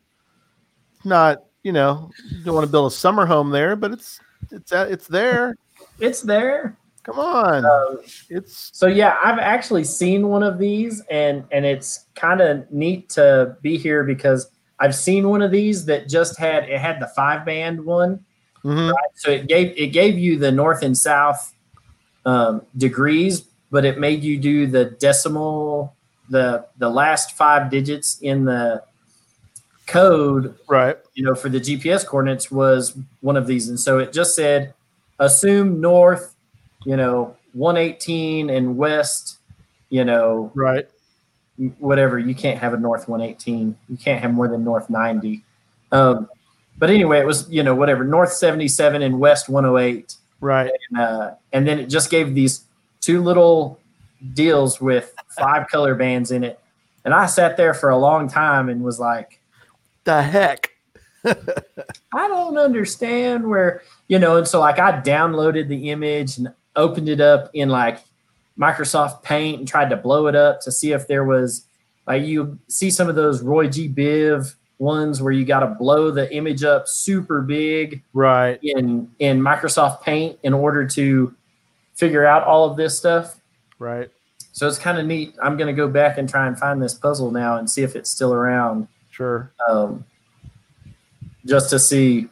[1.05, 4.21] Not, you know, you don't want to build a summer home there, but it's
[4.53, 5.57] it's uh, it's there.
[5.99, 6.77] it's there.
[7.03, 7.99] Come on, Um,
[8.29, 13.09] it's So yeah, I've actually seen one of these, and and it's kind of neat
[13.11, 17.09] to be here because I've seen one of these that just had it had the
[17.09, 18.25] five band one,
[18.65, 18.93] mhm.
[19.15, 21.55] so it gave it gave you the north and south
[22.27, 25.97] um, degrees, but it made you do the decimal
[26.29, 28.83] the the last five digits in the
[29.91, 30.97] code right.
[31.15, 33.69] you know, for the GPS coordinates was one of these.
[33.69, 34.73] And so it just said,
[35.19, 36.35] assume north,
[36.85, 39.39] you know, 118 and west,
[39.89, 40.89] you know, Right.
[41.79, 42.19] whatever.
[42.19, 43.77] You can't have a north 118.
[43.89, 45.45] You can't have more than north 90.
[45.93, 46.29] Um,
[46.79, 50.15] but anyway, it was, you know, whatever, north 77 and west 108.
[50.41, 50.71] Right.
[50.91, 52.65] And, uh, and then it just gave these
[53.01, 53.79] two little
[54.35, 56.59] deals with five color bands in it.
[57.05, 59.41] And I sat there for a long time and was like,
[60.05, 60.71] The heck.
[61.25, 67.09] I don't understand where, you know, and so like I downloaded the image and opened
[67.09, 67.99] it up in like
[68.59, 71.67] Microsoft Paint and tried to blow it up to see if there was
[72.07, 73.89] like you see some of those Roy G.
[73.89, 78.59] Biv ones where you got to blow the image up super big Right.
[78.63, 81.35] in in Microsoft Paint in order to
[81.95, 83.37] figure out all of this stuff.
[83.79, 84.11] Right.
[84.53, 85.35] So it's kind of neat.
[85.43, 87.95] I'm going to go back and try and find this puzzle now and see if
[87.95, 89.53] it's still around Sure.
[89.69, 90.05] um,
[91.47, 92.29] just to see.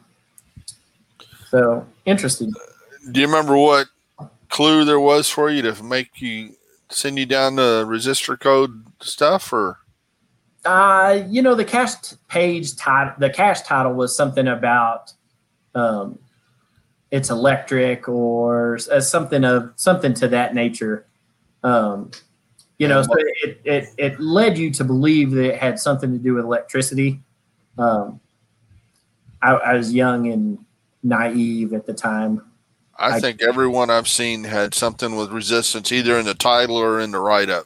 [1.49, 2.51] So interesting.
[3.11, 3.87] Do you remember what
[4.49, 6.55] clue there was for you to make you
[6.89, 9.77] send you down the resistor code stuff or
[10.65, 15.13] Uh, you know, the cache page title, the cache title was something about
[15.75, 16.19] um,
[17.11, 21.05] it's electric or as something of something to that nature.
[21.63, 22.11] Um,
[22.77, 26.17] you know, so it, it it led you to believe that it had something to
[26.17, 27.21] do with electricity.
[27.77, 28.19] Um,
[29.41, 30.59] I, I was young and
[31.03, 32.41] naive at the time.
[32.99, 36.99] I, I- think everyone I've seen had something with resistance, either in the title or
[36.99, 37.65] in the write up.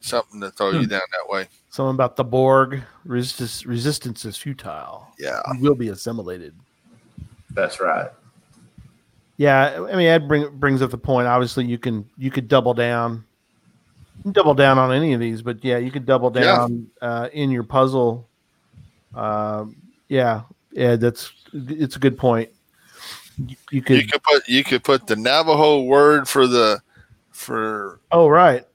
[0.00, 0.86] Something to throw you Hmm.
[0.88, 1.48] down that way.
[1.70, 5.08] Something about the Borg resistance, resistance is futile.
[5.18, 5.40] Yeah.
[5.54, 6.54] You will be assimilated.
[7.50, 8.08] That's right.
[9.36, 11.28] Yeah, I mean, Ed bring, brings up the point.
[11.28, 13.24] Obviously, you can you could double down,
[14.32, 16.40] double down on any of these, but yeah, you could double Yeah.
[16.42, 18.28] down uh, in your puzzle.
[19.14, 19.76] Um,
[20.08, 22.48] yeah, yeah, that's it's a good point.
[23.46, 26.80] You, you could, You could put you could put the Navajo word for the
[27.30, 28.66] for oh right,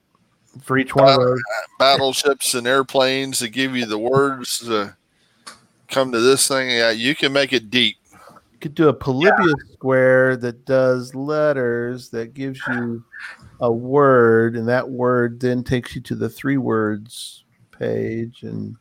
[0.62, 1.40] for each one of those.
[1.78, 4.96] battleships and airplanes to give you the words to
[5.88, 6.70] come to this thing.
[6.70, 7.96] Yeah, you can make it deep.
[8.52, 13.04] You could do a Polybius square that does letters that gives you
[13.60, 18.42] a word, and that word then takes you to the three words page.
[18.42, 18.76] And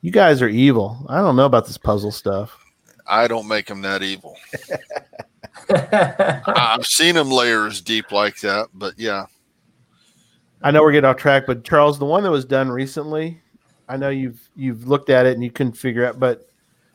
[0.00, 1.04] you guys are evil.
[1.08, 2.61] I don't know about this puzzle stuff.
[3.06, 4.36] I don't make them that evil.
[5.68, 9.26] I've seen them layers deep like that, but yeah,
[10.62, 13.40] I know we're getting off track, but Charles, the one that was done recently,
[13.88, 16.46] I know you've you've looked at it and you couldn't figure out, but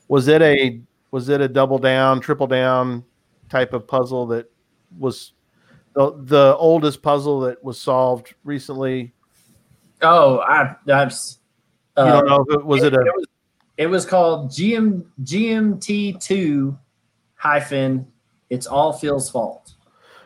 [0.08, 0.80] was it a
[1.12, 3.04] was it a double down, triple down
[3.50, 4.50] type of puzzle that
[4.98, 5.34] was
[5.94, 9.14] the the oldest puzzle that was solved recently?
[10.02, 11.08] oh, I, I've.
[11.08, 11.40] s-
[11.98, 13.26] You Uh, don't know if it was it a was,
[13.78, 16.78] it was called GM GMT two
[17.36, 18.08] hyphen.
[18.50, 19.74] It's all Phil's fault,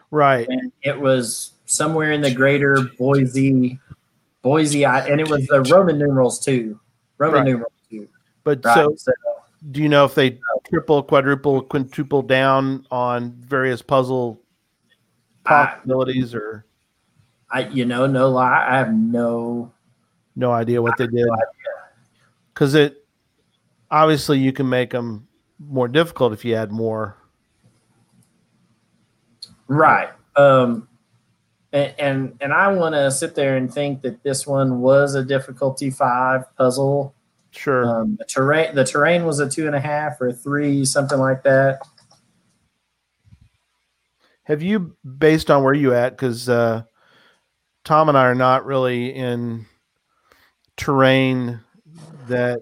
[0.10, 0.48] right?
[0.50, 3.80] and it was somewhere in the greater Boise,
[4.42, 6.80] Boise, I- and it was the Roman numerals too.
[7.18, 7.46] Roman Right.
[7.48, 8.08] numerals too.
[8.44, 8.74] But Right.
[8.74, 9.12] so So,
[9.72, 14.42] do you know if they triple, quadruple, quintuple down on various puzzle
[15.46, 16.66] I, possibilities or
[17.50, 19.72] I, you know, no lie, I have no.
[20.36, 21.28] no idea what they did?
[22.54, 23.01] Because it
[23.92, 25.28] obviously you can make them
[25.60, 27.18] more difficult if you add more.
[29.68, 30.10] Right.
[30.36, 30.88] Um,
[31.72, 35.24] and and, and I want to sit there and think that this one was a
[35.24, 37.14] difficulty five puzzle.
[37.52, 37.86] Sure.
[37.86, 41.20] Um, the terrain the terrain was a two and a half or a three, something
[41.20, 41.80] like that.
[44.44, 46.84] Have you, based on where you at, because uh,
[47.86, 49.66] Tom and I are not really in
[50.76, 51.62] terrain
[52.28, 52.62] that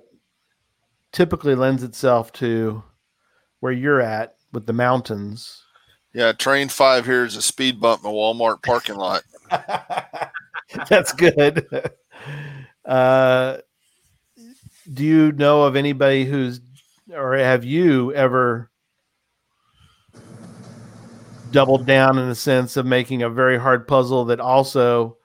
[1.11, 2.83] typically lends itself to
[3.59, 5.63] where you're at with the mountains.
[6.13, 6.31] yeah.
[6.31, 9.23] Terrain five here is a speed bump in a Walmart parking lot.
[10.89, 11.65] That's good.
[12.85, 13.57] Uh,
[14.91, 16.59] do you know of anybody who's,
[17.13, 18.71] or have you ever
[21.51, 25.17] doubled down in the sense of making a very hard puzzle that also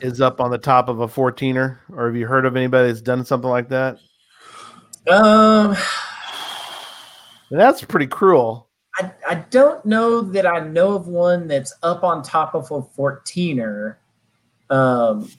[0.00, 1.78] is up on the top of a 14er?
[1.92, 3.98] Or have you heard of anybody that's done something like that?
[5.08, 5.76] Um,
[7.50, 8.68] That's pretty cruel.
[8.98, 12.82] I, I don't know that I know of one that's up on top of a
[12.82, 13.96] 14er.
[14.70, 15.30] Um.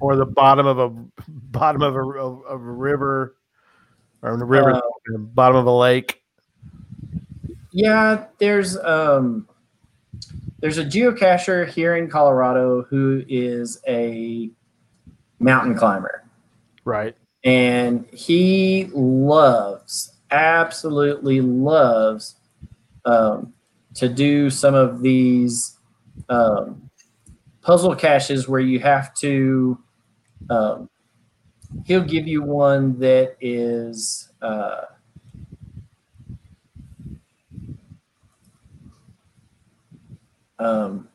[0.00, 0.88] Or the bottom of a
[1.28, 3.36] bottom of a, of a river,
[4.22, 6.22] or the river, Uh, the bottom of a lake.
[7.72, 9.48] yeah, there's um,
[10.60, 14.50] there's a geocacher here in Colorado who is a
[15.40, 16.24] mountain climber.
[16.84, 17.16] Right.
[17.44, 22.36] And he loves absolutely loves
[23.04, 23.52] um,
[23.94, 25.78] to do some of these
[26.28, 26.90] um,
[27.62, 29.78] puzzle caches where you have to
[30.50, 30.88] um,
[31.84, 34.82] he'll give you one that is uh,
[40.58, 41.08] um,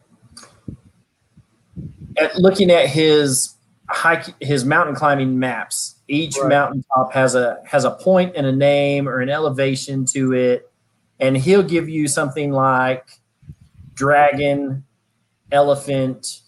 [2.17, 3.55] at looking at his
[3.89, 6.49] hike his mountain climbing maps each Right.
[6.49, 10.71] mountaintop has a has a point and a name or an elevation to it
[11.19, 13.07] and he'll give you something like
[13.93, 14.83] dragon
[15.51, 16.41] elephant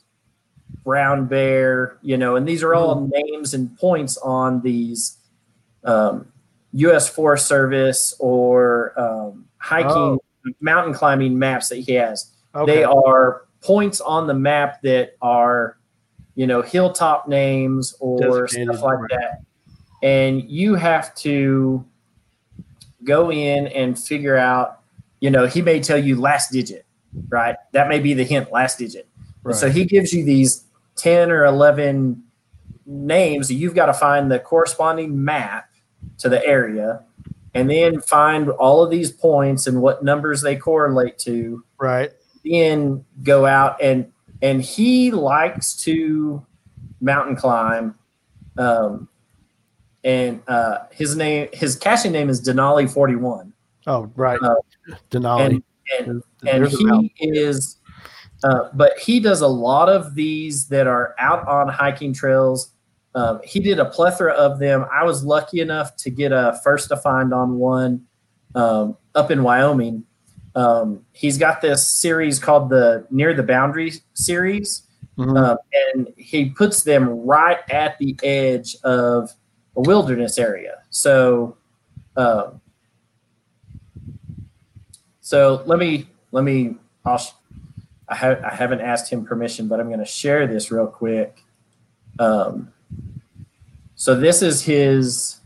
[0.83, 5.17] brown bear you know and these are all names and points on these
[5.83, 6.27] um,
[6.73, 10.19] u.s forest service or um, hiking Oh.
[10.59, 12.77] mountain climbing maps that he has Okay.
[12.77, 15.77] they are points on the map that are,
[16.35, 19.09] you know, hilltop names or Designated, stuff like right.
[19.09, 19.44] that.
[20.03, 21.85] And you have to
[23.03, 24.79] go in and figure out,
[25.19, 26.85] you know, he may tell you last digit,
[27.29, 27.55] right?
[27.71, 29.07] That may be the hint, last digit.
[29.43, 29.55] Right.
[29.55, 30.63] So he gives you these
[30.97, 32.23] 10 or 11
[32.85, 33.51] names.
[33.51, 35.69] You've got to find the corresponding map
[36.19, 37.03] to the area
[37.55, 42.11] and then find all of these points and what numbers they correlate to right.
[42.43, 46.45] then go out and and he likes to
[46.99, 47.95] mountain climb
[48.57, 49.07] um
[50.05, 53.51] and uh his name his caching name is denali 41
[53.87, 54.39] Oh, right.
[54.41, 54.55] Uh,
[55.11, 55.45] Denali.
[55.45, 55.63] and
[55.99, 56.23] and, and
[56.63, 57.09] there's a mountain.
[57.15, 57.77] he is
[58.43, 62.71] uh, but he does a lot of these that are out on hiking trails
[63.15, 66.87] um, he did a plethora of them i was lucky enough to get a first
[66.89, 68.01] to find on one
[68.55, 70.03] um, up in wyoming
[70.55, 74.81] um, he's got this series called the near the boundary series
[75.17, 75.37] Mhm.
[75.51, 75.57] um,
[75.93, 79.29] and he puts them right at the edge of
[79.75, 80.83] a wilderness area.
[80.89, 81.57] So,
[82.15, 82.61] um,
[85.21, 86.75] so let me let me.
[87.03, 87.21] I'll,
[88.07, 91.43] I have I haven't asked him permission, but I'm going to share this real quick.
[92.19, 92.71] Um,
[93.95, 95.39] so this is his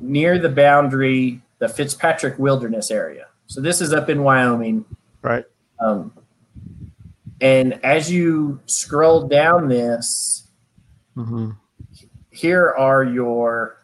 [0.00, 3.26] near the boundary, the Fitzpatrick Wilderness area.
[3.46, 4.84] So this is up in Wyoming.
[5.22, 5.44] right.
[5.80, 6.12] Um,
[7.40, 10.48] and as you scroll down this,
[11.14, 11.50] hmm
[12.36, 13.78] here are your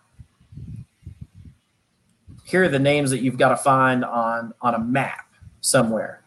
[2.45, 5.27] here are the names that you've got to find on on a map
[5.61, 6.23] somewhere,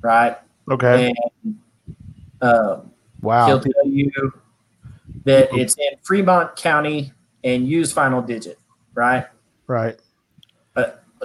[0.00, 0.36] right?
[0.70, 1.12] Okay.
[1.44, 1.58] And
[2.40, 2.90] um,
[3.20, 3.46] wow.
[3.46, 4.10] he'll tell you
[5.24, 7.12] that it's in Fremont County
[7.44, 8.58] and use final digit,
[8.94, 9.26] right?
[9.66, 9.98] Right.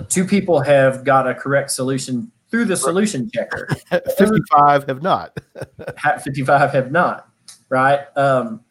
[0.10, 3.68] Two people have got a correct solution through the solution checker.
[4.18, 5.38] 55 have not.
[6.24, 7.30] 55 have not,
[7.70, 8.02] right?
[8.16, 8.62] Um,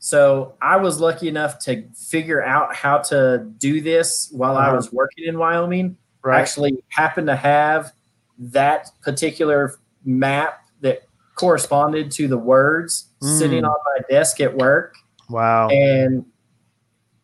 [0.00, 4.76] so I was lucky enough to figure out how to do this while I Uh-huh.
[4.76, 5.96] was working in Wyoming.
[6.24, 6.40] Right.
[6.40, 7.92] Actually, happened to have
[8.38, 9.74] that particular
[10.04, 11.02] map that
[11.34, 13.38] corresponded to the words Mm.
[13.38, 14.94] sitting on my desk at work,
[15.28, 15.68] Wow.
[15.68, 16.24] and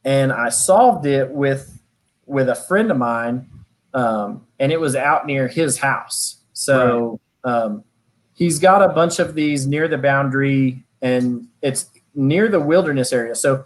[0.05, 1.73] and I solved it with
[2.27, 3.47] with a friend of mine,
[3.95, 6.39] um, and it was out near his house.
[6.53, 7.85] So um,
[8.35, 13.35] he's got a bunch of these near the boundary, and it's near the wilderness area.
[13.35, 13.65] So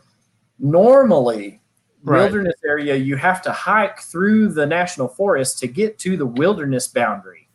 [0.59, 1.61] normally,
[2.03, 2.23] Right.
[2.23, 6.89] wilderness area, you have to hike through the national forest to get to the wilderness
[6.89, 7.49] boundary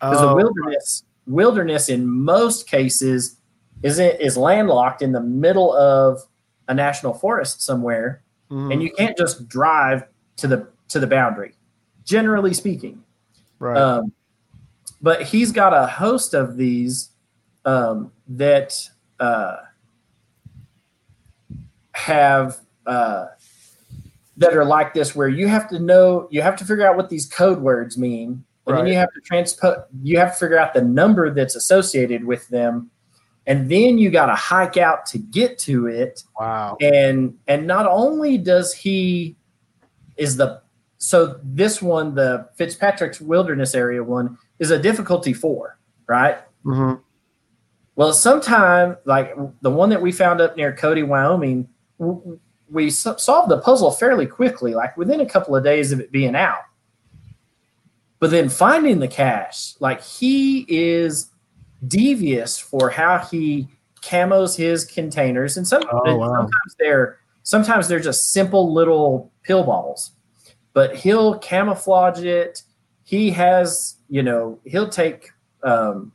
[0.00, 3.38] because the Oh, wilderness wilderness in most cases
[3.82, 6.20] is is landlocked in the middle of
[6.68, 10.04] a national forest somewhere mhm, and you can't just drive
[10.36, 11.54] to the to the boundary
[12.04, 13.02] generally speaking
[13.58, 13.76] right.
[13.76, 14.12] um,
[15.02, 17.10] but he's got a host of these
[17.64, 18.88] um, that
[19.18, 19.56] uh,
[21.96, 23.26] have uh,
[24.36, 27.08] that are like this, where you have to know, you have to figure out what
[27.08, 30.74] these code words mean, and then you have to transpose, you have to figure out
[30.74, 32.90] the number that's associated with them,
[33.46, 36.22] and then you got to hike out to get to it.
[36.38, 36.76] Wow.
[36.80, 39.36] and and not only does he
[40.16, 40.60] is the
[40.98, 45.78] so this one the fitzpatrick's wilderness area one is a difficulty four
[46.08, 46.38] right?
[46.64, 47.00] Mm-hmm.
[47.94, 51.68] well sometime like the one that we found up near cody wyoming
[51.98, 56.10] we so- solved the puzzle fairly quickly like within a couple of days of it
[56.12, 56.60] being out.
[58.18, 61.30] But then finding the cache like he is
[61.86, 63.68] devious for how he
[64.02, 66.26] camos his containers and some Oh, wow.
[66.34, 70.12] sometimes they're sometimes they're just simple little pill bottles.
[70.72, 72.62] But he'll camouflage it.
[73.04, 75.30] He has you know he'll take
[75.62, 76.12] um,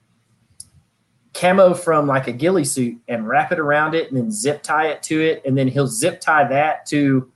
[1.33, 4.87] camo from like a ghillie suit and wrap it around it and then zip tie
[4.87, 7.31] it to it and then he'll zip tie that to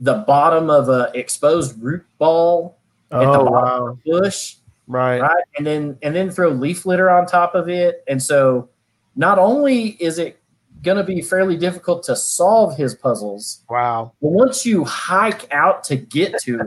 [0.00, 2.76] the bottom of a exposed root ball
[3.12, 3.86] at the Oh, bottom wow.
[3.88, 5.20] of a bush Right.
[5.20, 8.68] right and then and then throw leaf litter on top of it and so
[9.16, 10.38] not only is it
[10.82, 14.12] going to be fairly difficult to solve his puzzles Wow.
[14.20, 16.60] but once you hike out to get to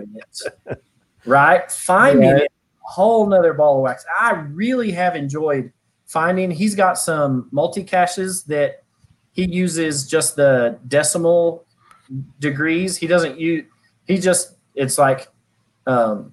[0.68, 0.80] it
[1.26, 2.38] right finding Yeah.
[2.38, 2.52] it
[2.86, 5.72] a whole nother ball of wax i really have enjoyed
[6.14, 8.84] finding he's got some multi caches that
[9.32, 11.66] he uses just the decimal
[12.40, 13.66] degrees he doesn't use
[14.06, 15.28] he just it's like
[15.88, 16.32] um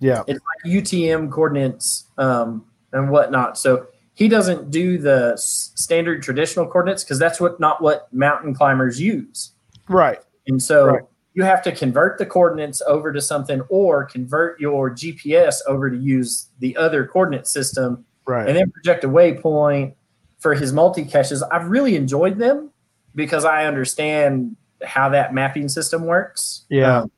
[0.00, 0.22] Yeah.
[0.26, 3.58] it's like UTM coordinates um, and whatnot.
[3.58, 8.54] So he doesn't do the s- standard traditional coordinates because that's what not what mountain
[8.54, 9.52] climbers use.
[9.88, 10.18] Right.
[10.46, 11.02] And so Right.
[11.34, 15.96] you have to convert the coordinates over to something or convert your GPS over to
[15.96, 18.46] use the other coordinate system Right.
[18.46, 19.94] and then project a waypoint
[20.38, 21.42] for his multi caches.
[21.42, 22.70] I've really enjoyed them
[23.14, 24.54] because I understand
[24.84, 26.66] how that mapping system works.
[26.68, 27.00] Yeah.
[27.00, 27.10] Um,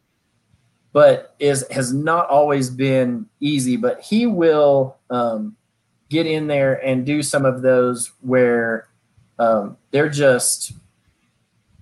[0.93, 3.77] but is has not always been easy.
[3.77, 5.57] But he will um,
[6.09, 8.89] get in there and do some of those where
[9.39, 10.73] um, they're just,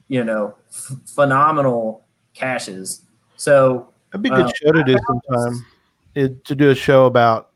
[0.08, 2.04] you know, f- phenomenal
[2.34, 3.02] caches.
[3.36, 5.66] So That'd be a good Uh, show to do sometime.
[6.14, 7.50] It, to do a show about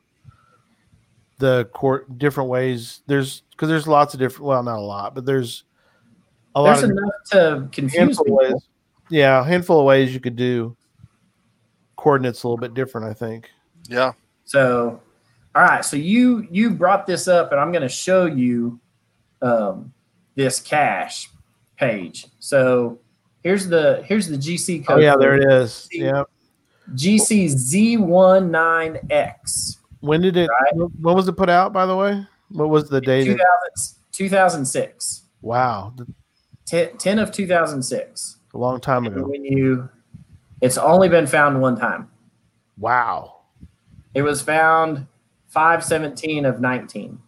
[1.43, 3.03] the court different ways.
[3.09, 4.47] There's because there's lots of different.
[4.47, 5.65] Well, not a lot, but there's
[6.55, 8.55] a lot there's of enough to confuse handful of people.
[8.55, 8.69] ways.
[9.11, 10.77] Yeah, a handful of ways you could do
[11.97, 13.51] coordinates a little bit different, I think.
[13.89, 14.13] Yeah.
[14.45, 15.01] So,
[15.57, 15.85] all right.
[15.85, 18.79] So you you brought this up, and I'm going to show you
[19.43, 19.93] um,
[20.37, 21.29] this cache
[21.77, 22.29] page.
[22.39, 23.01] So
[23.43, 24.99] here's the here's the GC code.
[24.99, 25.75] Oh yeah, there it is.
[25.91, 26.03] See?
[26.03, 26.23] Yeah.
[26.95, 27.51] GC
[27.99, 29.79] Z19X.
[30.03, 30.49] When did it?
[30.51, 30.91] Right.
[31.01, 31.73] When was it put out?
[31.73, 33.25] By the way, what was the date?
[33.25, 33.41] 2000,
[34.13, 35.23] 2006.
[35.41, 35.95] Wow,
[36.67, 38.37] 10, 10 of 2006.
[38.55, 39.27] a long time And ago.
[39.27, 39.89] when you,
[40.61, 42.09] it's only been found one time.
[42.79, 43.39] Wow.
[44.15, 45.07] It was found
[45.49, 47.19] 517 of 19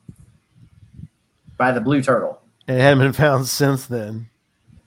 [1.57, 2.41] by the blue turtle.
[2.69, 4.29] And it hadn't been found since then.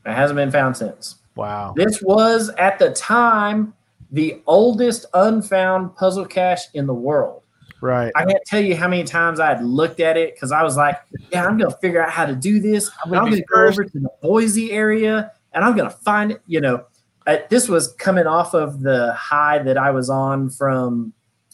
[0.06, 1.16] It hasn't been found since.
[1.36, 1.74] Wow.
[1.76, 3.74] This was at the time
[4.12, 7.44] the oldest unfound puzzle cache in the world.
[7.82, 8.12] Right.
[8.16, 10.76] I can't tell you how many times I had looked at it because I was
[10.78, 11.00] like,
[11.32, 12.90] yeah, I'm going to figure out how to do this.
[13.04, 16.32] I'm gonna going to go over to the Boise area and I'm going to find
[16.32, 16.42] it.
[16.48, 16.86] You know,
[17.28, 21.14] uh, this was coming off of the high that I was on from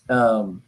[0.10, 0.64] um,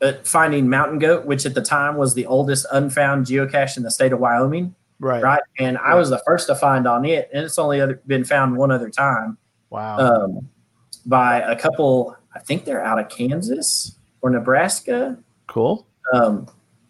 [0.00, 3.90] uh, finding Mountain Goat, which at the time was the oldest unfound geocache in the
[3.90, 4.74] state of Wyoming.
[5.00, 5.22] Right.
[5.22, 5.42] Right.
[5.60, 7.30] And I was the first to find on it.
[7.32, 9.38] And it's only other, been found one other time
[9.70, 9.98] Wow.
[9.98, 10.48] um,
[11.06, 12.16] by a couple.
[12.34, 15.18] I think they're out of Kansas or Nebraska.
[15.46, 15.86] cool.
[16.12, 16.46] Um,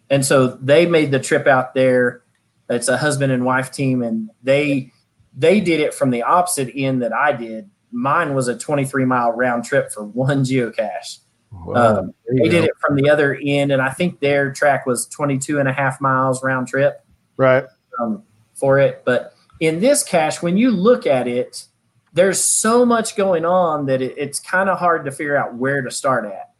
[0.09, 2.21] and so they made the trip out there.
[2.69, 4.91] It's a husband and wife team, and they
[5.35, 7.69] they did it from the opposite end that I did.
[7.91, 11.19] Mine was a 23 mile round trip for one geocache.
[11.51, 11.97] Wow.
[11.99, 15.59] Um, They did it from the other end, and I think their track was 22
[15.59, 17.03] and a half miles round trip
[17.37, 17.65] Right.
[17.99, 18.23] um,
[18.53, 19.01] for it.
[19.05, 21.65] But in this cache, when you look at it,
[22.13, 25.81] there's so much going on that it, it's kind of hard to figure out where
[25.81, 26.53] to start at,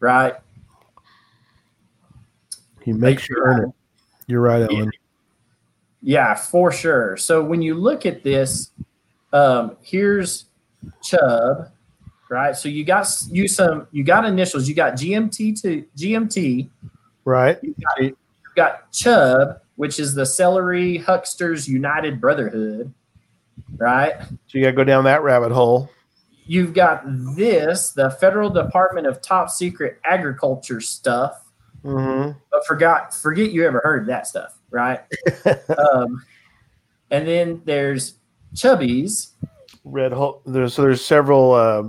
[0.00, 0.34] right?
[2.82, 3.70] He makes you earn it.
[4.26, 4.90] You're right, Ellen.
[6.02, 7.16] Yeah, for sure.
[7.16, 8.72] So when you look at this,
[9.32, 10.46] um, here's
[11.02, 11.70] Chubb,
[12.28, 12.56] right?
[12.56, 14.68] So you got you some you got initials.
[14.68, 16.68] You got GMT to GMT.
[17.24, 17.58] Right.
[17.62, 18.16] You
[18.56, 22.92] got Chubb, which is the Celery Hucksters United Brotherhood,
[23.76, 24.14] right?
[24.20, 25.90] So you got to go down that rabbit hole.
[26.44, 27.02] You've got
[27.36, 31.38] this, the Federal Department of Top Secret Agriculture stuff.
[31.84, 32.38] Mm-hmm.
[32.52, 35.00] but forgot forget you ever heard that stuff, right?
[35.92, 36.22] um,
[37.10, 38.14] and then there's
[38.54, 39.30] Chubbies.
[39.82, 40.42] Red hole.
[40.46, 41.82] There's so there's several uh,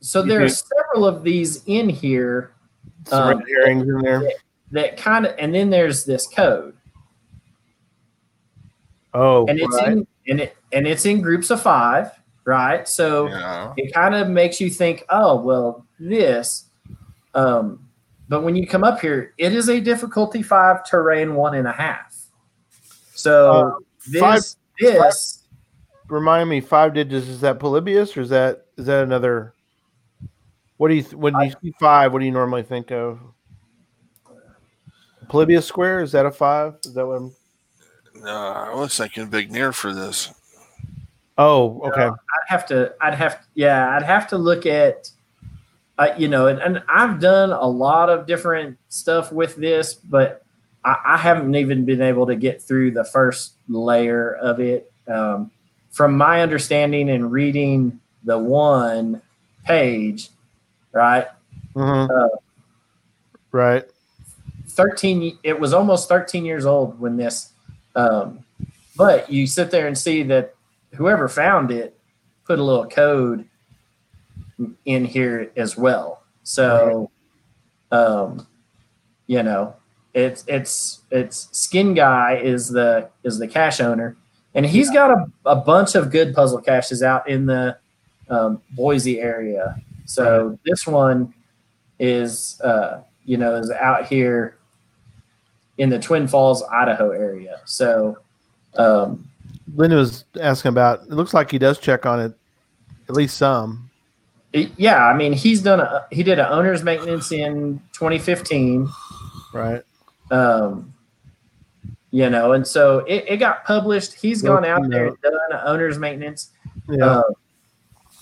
[0.00, 2.52] So there are several of these in here
[3.06, 4.30] some Um, red herrings in there.
[4.72, 6.74] that kind of, and then there's this code,
[9.14, 9.92] Oh, and it's right.
[9.92, 12.10] in and it and it's in groups of five,
[12.44, 12.86] right?
[12.88, 13.72] So Yeah.
[13.76, 16.66] it kind of makes you think, oh well, this.
[17.34, 17.88] Um,
[18.28, 21.72] but when you come up here, it is a difficulty five terrain one and a
[21.72, 22.14] half.
[23.14, 23.72] So Uh,
[24.10, 24.42] this five-
[24.78, 25.34] this
[26.08, 27.26] Remind me, five digits.
[27.28, 29.52] Is that Polybius or is that is that another?
[30.78, 32.12] What do you th- when you see five?
[32.14, 33.18] What do you normally think of?
[35.28, 36.76] Polybius square is that a five?
[36.86, 37.32] Is that what I'm?
[38.22, 40.32] No, I was thinking Vigenère for this.
[41.38, 42.06] Oh, okay.
[42.06, 42.94] I'd have to.
[43.00, 43.46] I'd have.
[43.54, 45.10] Yeah, I'd have to look at.
[45.96, 50.44] Uh, you know, and, and I've done a lot of different stuff with this, but
[50.84, 54.92] I, I haven't even been able to get through the first layer of it.
[55.08, 55.50] Um,
[55.90, 59.20] from my understanding and reading the one
[59.64, 60.30] page,
[60.92, 61.26] right?
[61.74, 62.08] Mhm.
[62.10, 62.36] Uh,
[63.50, 63.84] right.
[64.68, 67.52] 13 it was almost 13 years old when this
[67.96, 68.44] um,
[68.96, 70.54] but you sit there and see that
[70.94, 71.98] whoever found it
[72.44, 73.46] put a little code
[74.84, 76.22] in here as well.
[76.42, 77.10] So
[77.92, 78.46] um,
[79.26, 79.74] you know
[80.14, 84.16] it's it's it's skin guy is the is the cache owner
[84.54, 87.76] and he's got a, a bunch of good puzzle caches out in the
[88.30, 89.76] um, boise area.
[90.06, 91.34] So this one
[91.98, 94.58] is uh, you know is out here
[95.78, 97.60] in the Twin Falls, Idaho area.
[97.64, 98.18] So,
[98.74, 99.27] um,
[99.78, 101.02] Linda was asking about.
[101.02, 102.34] It looks like he does check on it,
[103.08, 103.88] at least some.
[104.52, 108.88] yeah, I mean, he's done a he did a owner's maintenance in 2015.
[109.54, 109.82] Right.
[110.32, 110.92] Um,
[112.10, 114.14] you know, and so it, it got published.
[114.14, 116.50] He's gone out there and done an owner's maintenance.
[116.88, 117.06] Yeah.
[117.06, 117.22] Uh,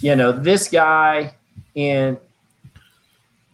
[0.00, 1.34] you know, this guy
[1.74, 2.18] and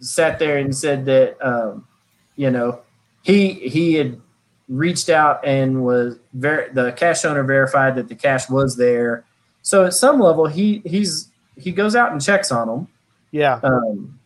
[0.00, 1.86] sat there and said that um,
[2.34, 2.80] you know
[3.22, 4.20] he he had
[4.69, 9.25] reached out and was ver- the cache owner verified that the cache was there.
[9.63, 12.89] So at some level, he he's he goes out and checks on them.
[13.31, 13.61] yeah.
[13.63, 14.19] Um,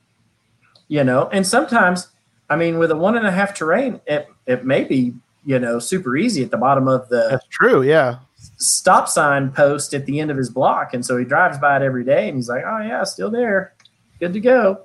[0.88, 2.08] you know, and sometimes,
[2.48, 5.14] I mean, with a one and a half terrain, it it may be
[5.44, 7.82] you know super easy at the bottom of the That's true.
[7.82, 8.18] Yeah.
[8.58, 11.82] stop sign post at the end of his block, and so he drives by it
[11.82, 13.74] every day, and he's like, "Oh yeah, still there,
[14.20, 14.82] good to go."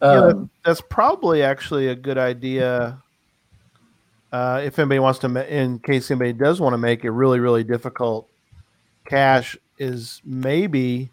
[0.00, 3.02] Yeah, Um, that's probably actually a good idea.
[4.32, 7.64] Uh, if anybody wants to, in case anybody does want to make it really, really
[7.64, 8.28] difficult,
[9.04, 11.10] cache is maybe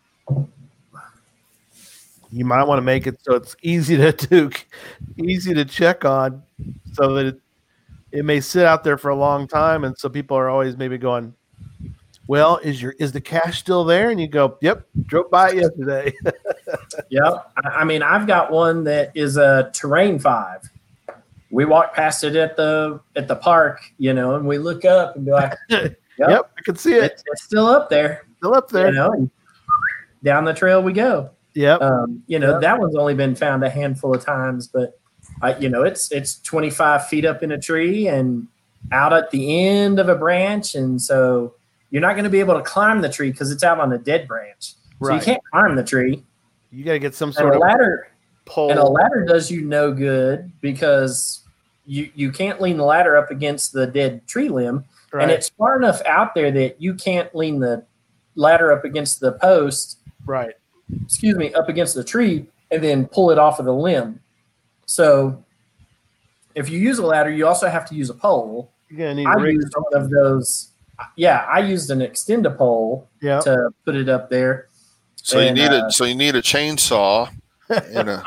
[2.31, 4.51] you might want to make it so it's easy to do,
[5.17, 6.43] easy to check on,
[6.93, 7.41] so that it,
[8.11, 10.97] it may sit out there for a long time, and so people are always maybe
[10.97, 11.33] going,
[12.27, 16.13] "Well, is your is the cash still there?" And you go, "Yep, drove by yesterday."
[17.09, 17.51] Yep.
[17.63, 20.69] I, I mean, I've got one that is a terrain five.
[21.49, 25.15] We walk past it at the at the park, you know, and we look up
[25.15, 26.51] and be like, yep, Yep.
[26.57, 28.87] I can see it it's, it's still up there, still up there.
[28.87, 29.29] you know.
[30.23, 31.29] Down the trail we go.
[31.53, 31.81] Yep.
[31.81, 34.99] Um, you know, that one's only been found a handful of times, but
[35.41, 38.47] uh, you know, it's it's 25 feet up in a tree and
[38.91, 41.53] out at the end of a branch, and so
[41.91, 43.97] you're not going to be able to climb the tree because it's out on a
[43.97, 44.73] dead branch.
[45.01, 46.23] So you can't climb the tree.
[46.71, 48.07] You got to get some sort of ladder
[48.47, 48.69] pole.
[48.71, 51.41] and a ladder does you no good because
[51.85, 55.23] you you can't lean the ladder up against the dead tree limb, right?
[55.23, 57.83] and it's far enough out there that you can't lean the
[58.35, 60.53] ladder up against the post right.
[61.05, 64.19] excuse me, up against the tree and then pull it off of the limb.
[64.85, 65.43] So
[66.55, 68.71] if you use a ladder, you also have to use a pole.
[68.89, 69.55] You're gonna need I a rig.
[69.55, 70.69] used one of those.
[71.15, 73.39] Yeah, I used an extend a pole Yeah.
[73.41, 74.67] to put it up there.
[75.15, 77.29] So you And, need uh, a so you need a chainsaw
[77.69, 78.23] and a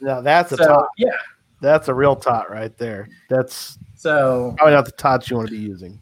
[0.00, 0.86] Now that's a so TOTT.
[0.98, 1.10] yeah,
[1.60, 3.08] That's a real TOTT right there.
[3.28, 6.00] That's so probably not the TOTTs you want to be using.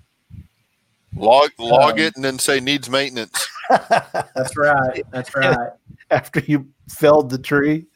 [1.16, 3.46] log log Um, it and then say needs maintenance.
[3.68, 5.02] that's right.
[5.12, 5.70] That's right.
[6.10, 7.86] After you felled the tree.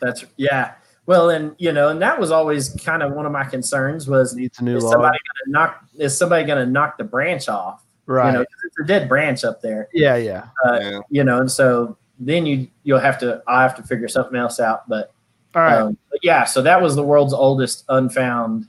[0.00, 0.72] That's yeah.
[1.06, 4.34] Well, and you know, and that was always kind of one of my concerns was
[4.34, 4.92] Needs a new is log.
[4.92, 7.82] somebody gonna knock is somebody gonna knock the branch off?
[8.06, 8.26] right.
[8.26, 9.88] You know, 'cause it's a dead branch up there.
[9.94, 10.48] yeah, yeah.
[10.66, 11.00] Uh, Yeah.
[11.10, 14.60] you know, and so then you you'll have to I have to figure something else
[14.60, 14.88] out.
[14.88, 15.12] But,
[15.54, 15.78] All right.
[15.78, 18.68] um, but yeah, so that was the world's oldest unfound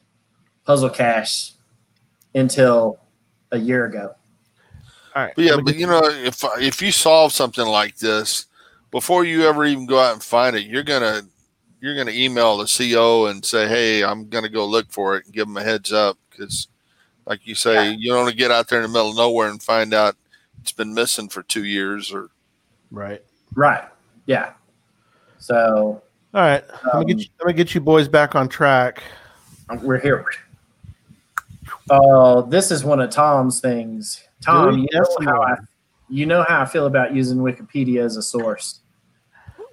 [0.65, 1.53] puzzle cache
[2.35, 2.99] until
[3.51, 4.13] a year ago.
[5.15, 5.33] All right.
[5.35, 8.45] But yeah, but you know, if if you solve something like this
[8.91, 11.23] before you ever even go out and find it, you're gonna
[11.81, 15.33] you're gonna email the CO and say, "Hey, I'm gonna go look for it," and
[15.33, 16.67] give them a heads up because,
[17.25, 19.49] like you say, you don't want to get out there in the middle of nowhere
[19.49, 20.15] and find out
[20.61, 22.29] it's been missing for two years or
[22.91, 23.23] right.
[23.59, 23.83] Right.
[24.25, 24.53] Yeah.
[25.37, 26.01] So
[26.33, 26.63] All right.
[26.85, 29.03] let me Um, get you, let me get you boys back on track.
[29.81, 30.25] we're here.
[31.89, 34.23] Oh, this is one of Tom's things.
[34.41, 35.33] Tom, Dewey you know Decimal.
[35.33, 35.55] how I
[36.07, 38.79] you know how I feel about using Wikipedia as a source.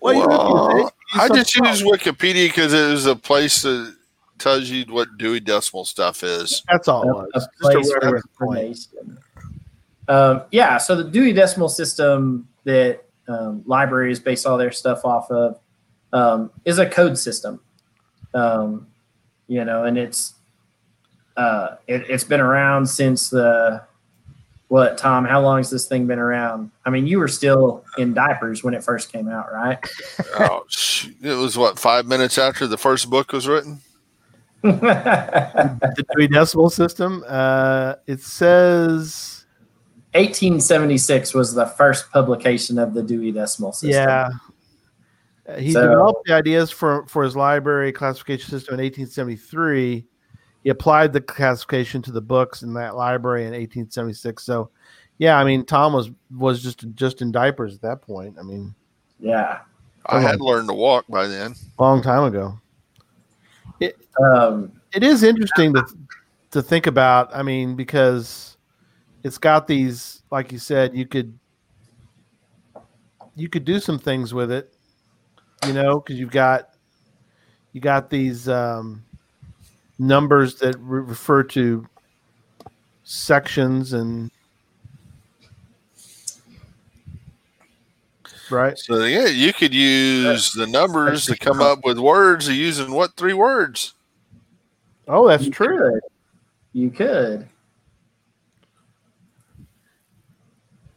[0.01, 0.93] Well, Well, can use it.
[1.15, 3.95] I just use Wikipedia because it is a place that
[4.39, 6.65] tells you what Dewey Decimal stuff is.
[6.71, 7.31] That's all it a, was.
[7.35, 8.59] a Just a place for reference point.
[8.59, 9.19] information.
[10.09, 15.31] Um, yeah, so the Dewey Decimal System that um, libraries base all their stuff off
[15.31, 15.59] of
[16.13, 17.61] um, is a code system.
[18.35, 18.87] Um,
[19.49, 20.35] you know, and it's
[21.37, 23.83] uh, it, it's been around since the
[24.69, 25.25] what Tom?
[25.25, 26.71] How long has this thing been around?
[26.85, 29.79] I mean, you were still in diapers when it first came out, right?
[30.39, 30.65] oh,
[31.23, 33.81] it was what five minutes after the first book was written.
[34.63, 37.23] the three Decimal System.
[37.27, 39.36] Uh, it says,
[40.17, 43.91] 1876 was the first publication of the Dewey Decimal System.
[43.91, 44.29] yeah.
[45.49, 50.05] Uh, He So- developed the ideas for, for his library classification system in 1873.
[50.65, 54.43] He applied the classification to the books in that library in 1876.
[54.43, 54.71] So,
[55.19, 58.37] yeah, I mean, Tom was was just just in diapers at that point.
[58.39, 58.75] I mean,
[59.21, 59.59] Yeah.
[60.07, 61.55] I had learned to walk by then.
[61.79, 62.59] long time ago.
[63.81, 65.85] It, Um, it is interesting to
[66.51, 67.31] to think about.
[67.35, 68.56] I mean, because
[69.27, 71.37] it's got these, like you said, you could
[73.35, 74.73] you could do some things with it,
[75.67, 76.77] you know, because you've got
[77.73, 79.05] you got these um,
[79.99, 81.89] numbers that re- refer to
[83.03, 84.31] sections and
[88.49, 88.79] right.
[88.79, 93.35] So yeah, you could use the numbers to come up with words using what three
[93.35, 93.95] words?
[95.09, 95.95] Oh, that's you true.
[95.95, 96.01] Could.
[96.75, 97.49] You could.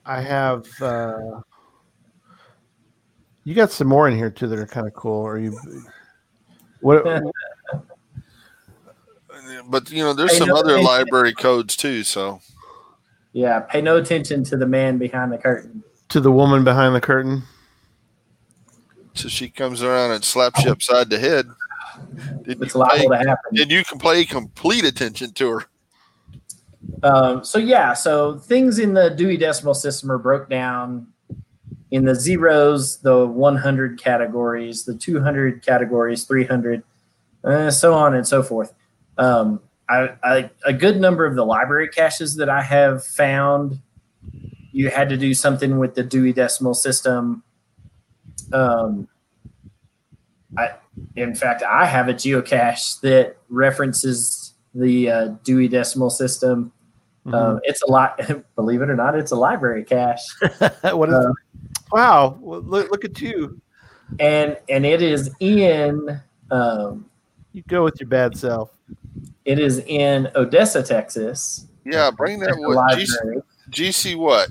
[0.10, 0.66] I have.
[0.82, 1.41] Uh,
[3.43, 5.24] you got some more in here too that are kind of cool.
[5.26, 5.57] Are you?
[6.82, 7.05] What?
[9.68, 12.03] But you know, there's Hey, some no, other hey, library codes too.
[12.03, 12.39] So
[13.34, 13.60] Yeah.
[13.62, 15.84] Pay no attention to the man behind the curtain.
[16.10, 17.43] to the woman behind the curtain.
[19.14, 21.47] so she comes around and slaps you upside the head.
[22.43, 23.53] Did It's you, pay, liable to happen.
[23.55, 25.66] did you can pay complete attention to her?
[27.03, 31.07] Um, so yeah, so things in the Dewey Decimal System are broke down
[31.91, 36.84] in the zeros, the 100 categories, the 200 categories, 300,
[37.43, 38.73] uh, so on and so forth.
[39.17, 43.80] Um, I, I, a good number of the library caches that I have found,
[44.71, 47.43] you had to do something with the Dewey Decimal System.
[48.53, 49.07] Um,
[50.55, 50.75] I,
[51.15, 54.38] in fact, I have a geocache that references
[54.80, 56.71] the uh, Dewey Decimal System.
[57.25, 57.34] Mhm.
[57.34, 58.19] Um, it's a lot,
[58.55, 60.23] believe it or not, it's a library cache.
[60.82, 61.15] what is?
[61.15, 61.32] uh,
[61.91, 62.38] wow!
[62.39, 63.59] Well, Look, look at you.
[64.19, 66.19] and and it is in
[66.51, 67.05] um,
[67.53, 68.71] You go with your bad self.
[69.45, 71.67] it is in Odessa, Texas.
[71.86, 73.41] Yeah, bring that at the what GC, library.
[73.71, 74.49] GC what?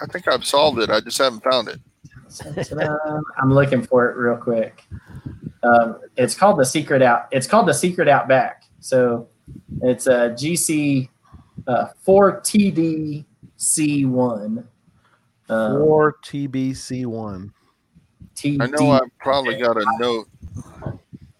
[0.00, 0.90] I think I've solved it.
[0.90, 1.78] I just haven't found it.
[3.40, 4.84] I'm looking for it real quick.
[5.62, 7.26] Um, it's called the secret out.
[7.32, 8.64] It's called the secret outback.
[8.80, 9.28] So
[9.82, 11.08] it's a GC
[11.66, 14.66] uh, four TDC one.
[15.50, 17.52] Um, Four TBC one.
[18.36, 18.62] TD.
[18.62, 20.28] I know I probably got a note.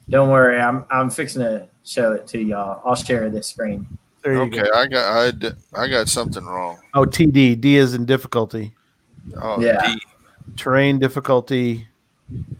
[0.08, 2.80] Don't worry, I'm I'm fixing to show it to y'all.
[2.84, 3.86] I'll share this screen.
[4.22, 4.70] There you Okay, go.
[4.74, 6.78] I got I, d- I got something wrong.
[6.94, 7.60] Oh, TD.
[7.60, 8.74] D is in difficulty.
[9.40, 9.86] Oh, Yeah.
[9.86, 10.00] D,
[10.56, 11.86] Terrain difficulty.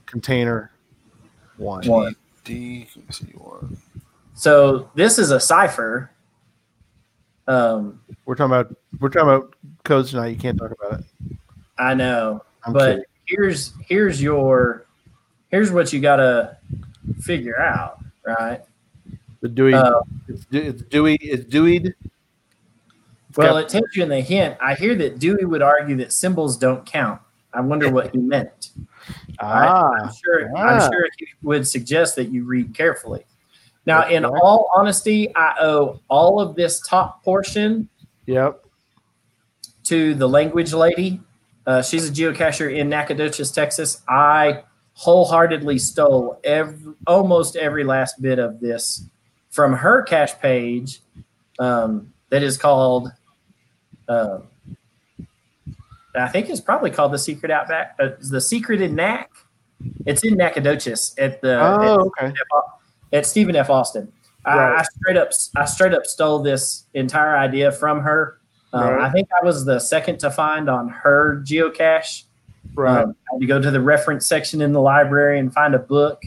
[0.07, 0.71] Container.
[1.57, 1.87] One.
[1.89, 2.17] One.
[2.45, 3.77] D, C one.
[4.39, 6.13] So this is a cipher.
[7.49, 10.29] Um, We're talking about we're talking about codes tonight.
[10.29, 11.07] You can't talk about it.
[11.77, 13.05] I know, I'm but kidding.
[13.27, 14.87] here's here's your
[15.49, 16.57] here's what you got to
[17.21, 18.61] figure out, right?
[19.41, 19.75] The Dewey.
[19.75, 21.17] Uh, it's, it's Dewey.
[21.21, 21.87] It's Deweyed.
[21.87, 24.57] It's well, got- it tells you in the hint.
[24.61, 27.21] I hear that Dewey would argue that symbols don't count.
[27.53, 28.71] I wonder what he meant.
[29.41, 30.49] ah, I'm sure.
[30.57, 30.61] ah.
[30.61, 33.25] I'm sure he would suggest that you read carefully.
[33.89, 34.41] Now, That's in right.
[34.43, 37.89] all honesty, I owe all of this top portion
[38.27, 38.63] Yep.
[39.85, 41.23] to the language lady.
[41.67, 44.03] Uh, she's a geocacher in Nacogdoches, Texas.
[44.07, 44.63] I
[44.93, 49.05] wholeheartedly stole every, almost every last bit of this
[49.49, 51.01] from her cache page
[51.59, 53.11] um, that is called,
[54.07, 54.41] uh,
[56.15, 59.31] I think it's probably called the Secret Outback, uh, the Secret in Nac.
[60.05, 62.27] It's in Nacogdoches at the Oh, okay.
[62.27, 62.35] at
[63.23, 63.71] Stephen F.
[63.71, 64.13] Austin.
[64.45, 64.79] I, Right.
[64.79, 68.39] I straight up, I straight up stole this entire idea from her.
[68.73, 69.05] Um, Right.
[69.05, 72.25] I think I was the second to find on her geocache.
[72.75, 73.03] Right.
[73.03, 75.79] Um, I had to go to the reference section in the library and find a
[75.79, 76.23] book.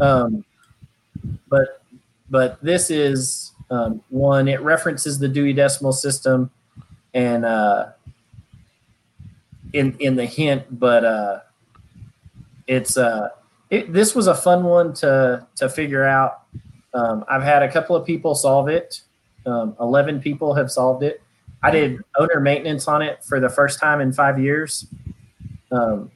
[0.00, 0.44] Um,
[1.48, 1.82] but
[2.30, 4.48] but this is um, one.
[4.48, 6.50] It references the Dewey Decimal System,
[7.14, 7.88] and uh,
[9.72, 11.40] in in the hint, but uh,
[12.66, 13.30] it's uh,
[13.70, 16.42] it, this was a fun one to to figure out.
[16.94, 19.02] Um, I've had a couple of people solve it.
[19.46, 21.22] Um, Eleven people have solved it.
[21.62, 24.86] I did owner maintenance on it for the first time in five years.
[25.70, 26.10] Um,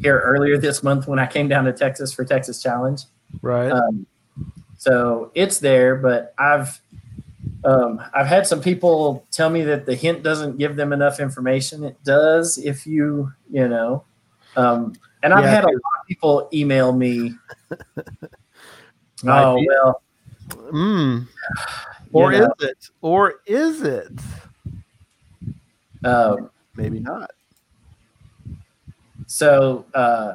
[0.00, 3.02] here earlier this month when I came down to Texas for Texas Challenge.
[3.42, 3.70] right.
[3.70, 4.06] Um,
[4.76, 6.80] so it's there, but I've
[7.64, 11.84] um, I've had some people tell me that the hint doesn't give them enough information.
[11.84, 14.04] It does if you you know.
[14.56, 15.50] Um, and I've Yeah.
[15.50, 17.34] had a lot of people email me.
[19.26, 20.02] Oh well,
[20.72, 21.26] Mm.
[22.12, 22.90] Or you know, is it?
[23.02, 24.12] Or is it?
[26.04, 27.30] um, Maybe not.
[29.26, 30.34] So, uh,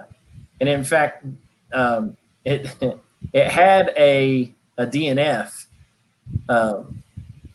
[0.60, 1.26] and in fact,
[1.74, 2.16] um,
[2.46, 2.76] it
[3.34, 5.66] it had a a DNF
[6.50, 7.02] um,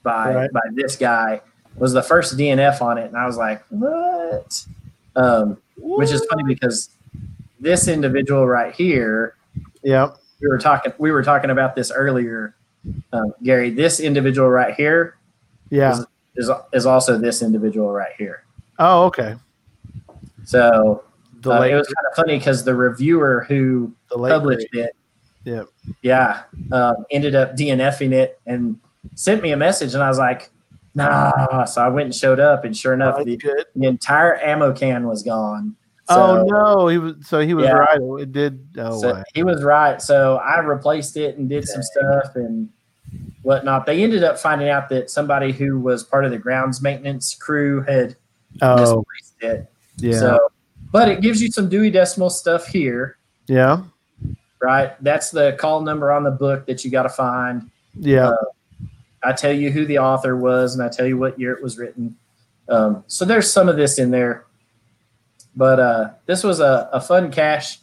[0.02, 0.52] by Right.
[0.52, 1.40] by this guy
[1.76, 4.64] was the first DNF on it, and I was like, what?
[5.14, 6.90] Um, which is funny because
[7.60, 9.34] this individual right here,
[9.82, 10.16] Yep.
[10.40, 12.54] we were talking we were talking about this earlier,
[13.12, 13.70] um, Gary.
[13.70, 15.16] This individual right here
[15.70, 16.02] Yeah.
[16.36, 18.44] is is also this individual right here.
[18.78, 19.34] Oh, okay.
[20.44, 21.04] So
[21.40, 24.90] The uh, it was kind of funny because the reviewer who the published it.
[25.44, 25.68] Yep.
[26.02, 26.42] Yeah.
[26.72, 28.78] Um, ended up DNFing it and
[29.14, 30.50] sent me a message, and I was like,
[30.94, 31.64] nah.
[31.64, 33.36] So I went and showed up, and sure enough, Oh, the,
[33.74, 35.74] the entire ammo can was gone.
[36.10, 37.72] Oh no, he was so he was Yeah.
[37.72, 38.00] right.
[38.20, 38.66] It did.
[38.78, 39.24] Oh, so wow.
[39.34, 40.00] he was right.
[40.00, 42.68] So I replaced it and did some stuff and
[43.42, 43.86] whatnot.
[43.86, 47.82] They ended up finding out that somebody who was part of the grounds maintenance crew
[47.82, 48.16] had
[48.62, 49.72] oh misplaced it.
[49.98, 50.38] yeah, So,
[50.92, 53.16] but it gives you some Dewey Decimal stuff here,
[53.46, 53.82] yeah,
[54.60, 54.92] right?
[55.02, 57.70] That's the call number on the book that you got to find.
[57.98, 58.28] yeah.
[58.30, 58.36] Uh,
[59.24, 61.76] I tell you who the author was, and I tell you what year it was
[61.76, 62.16] written.
[62.68, 64.44] Um, so there's some of this in there,
[65.58, 67.80] but uh, this was a, a fun cache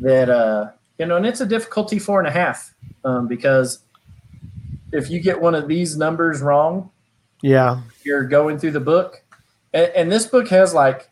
[0.00, 2.74] that uh, you know, and it's a difficulty four and a half
[3.04, 3.80] um, because
[4.92, 6.90] if you get one of these numbers wrong,
[7.42, 7.82] Yeah.
[8.04, 9.22] You're going through the book,
[9.72, 11.08] and, and this book has like,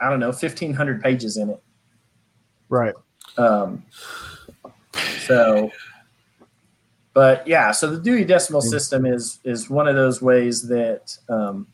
[0.00, 1.62] I don't know, fifteen hundred pages in it.
[2.68, 2.94] Right.
[3.38, 3.84] Um,
[5.26, 5.70] so,
[7.14, 11.66] but yeah, so the Dewey Decimal System is is one of those ways that um,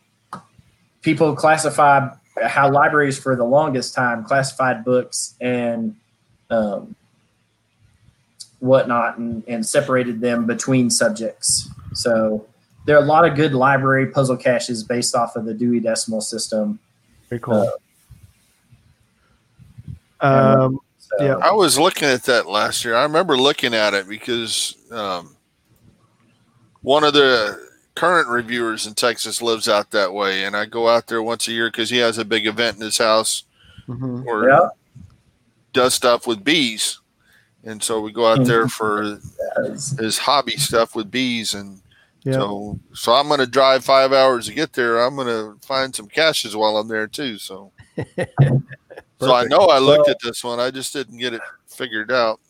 [1.02, 2.08] people classify
[2.40, 5.94] how libraries for the longest time classified books and
[6.50, 6.94] um,
[8.60, 11.68] whatnot and, and separated them between subjects.
[11.94, 12.46] So
[12.86, 16.20] there are a lot of good library puzzle caches based off of the Dewey Decimal
[16.20, 16.78] System.
[17.28, 17.72] Very cool.
[20.20, 21.36] um, So, Yeah.
[21.36, 22.94] I was looking at that last year.
[22.94, 25.36] I remember looking at it because um,
[26.82, 31.06] one of the current reviewers in Texas lives out that way, and I go out
[31.06, 33.44] there once a year because he has a big event in his house
[33.88, 34.24] mhm.
[34.26, 34.68] or yeah,
[35.72, 37.00] does stuff with bees,
[37.64, 39.02] and so we go out there for
[39.64, 41.80] it's- his hobby stuff with bees, and
[42.24, 42.34] Yeah.
[42.34, 45.00] so so I'm going to drive five hours to get there.
[45.00, 47.36] I'm going to find some caches while I'm there too.
[47.38, 47.72] So
[49.20, 50.60] so I know I looked Well- at this one.
[50.60, 52.40] I just didn't get it figured out.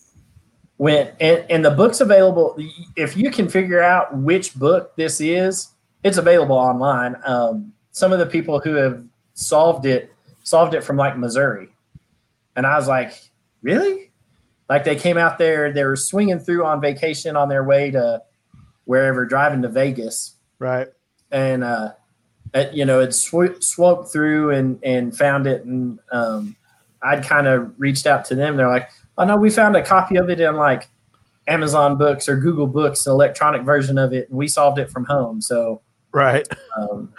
[0.76, 2.56] When and, and the book's available
[2.96, 5.68] if you can figure out which book this is
[6.02, 7.16] it's available online.
[7.24, 9.04] Um, some of the people who have
[9.34, 10.12] solved it
[10.42, 11.68] solved it from like missouri.
[12.56, 13.12] And i was like
[13.62, 14.10] really?
[14.68, 18.22] Like they came out there they were swinging through on vacation on their way to
[18.84, 20.34] wherever driving to vegas.
[20.58, 20.88] Right.
[21.30, 21.92] and uh,
[22.54, 26.56] it, you know, it sw- swooped through and and found it, and um,
[27.02, 28.56] I'd kind of reached out to them.
[28.56, 30.89] They're like, "Oh know we found a copy of it in like
[31.48, 35.05] Amazon Books or Google Books, an electronic version of it, and we solved it from
[35.05, 35.80] home." So,
[36.12, 36.47] Right.
[36.78, 37.12] um,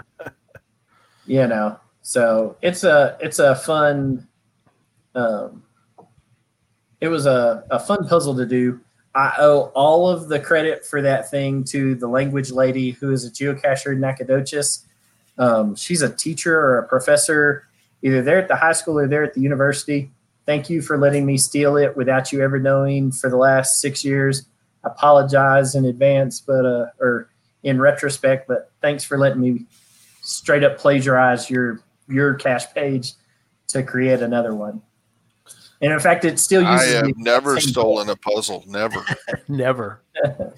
[1.26, 4.28] you know, so it's a it's a fun.
[5.15, 5.64] Um,
[7.02, 8.80] it was a, a fun puzzle to do.
[9.15, 13.26] I owe all of the credit for that thing to the language lady who is
[13.26, 14.88] a geocacher in Nacogdoches.
[15.38, 17.68] Um, she's a teacher or a professor,
[18.02, 20.11] either there at the high school or there at the university.
[20.45, 24.03] Thank you for letting me steal it without you ever knowing for the last six
[24.03, 24.45] years.
[24.84, 27.30] I apologize in advance, but uh, or
[27.64, 29.65] in retrospect, but thanks for letting me
[30.22, 33.14] straight up plagiarize your your cache page
[33.68, 34.82] to create another one.
[35.82, 36.94] And in fact, it still uses.
[36.94, 38.64] I have never same stolen a puzzle.
[38.68, 39.03] Never.
[39.48, 40.02] Never.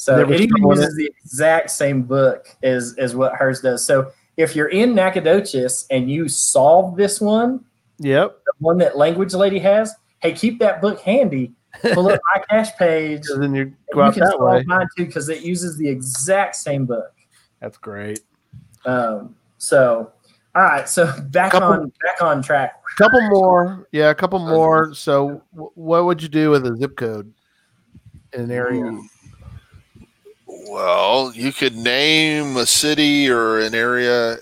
[0.00, 3.84] So Never it even stolen uses the exact same book as as what hers does.
[3.84, 7.64] So if you're in Nacogdoches and you solve this one,
[8.00, 8.38] Yep.
[8.44, 11.52] the one that Language Lady has, hey, keep that book handy.
[11.92, 13.24] Pull up my cache page.
[13.24, 14.62] So then you and go you out can that way.
[14.66, 17.12] mine too because it uses the exact same book.
[17.60, 18.20] That's great.
[18.86, 20.12] Um, so,
[20.54, 20.88] all right.
[20.88, 22.80] So back Couple- on back on track.
[22.96, 23.86] couple more.
[23.92, 24.94] Yeah, a couple more.
[24.94, 27.32] So, w- what would you do with a zip code
[28.32, 28.84] in an area?
[28.84, 29.04] Ooh.
[30.70, 34.36] Well, you could name a city or an area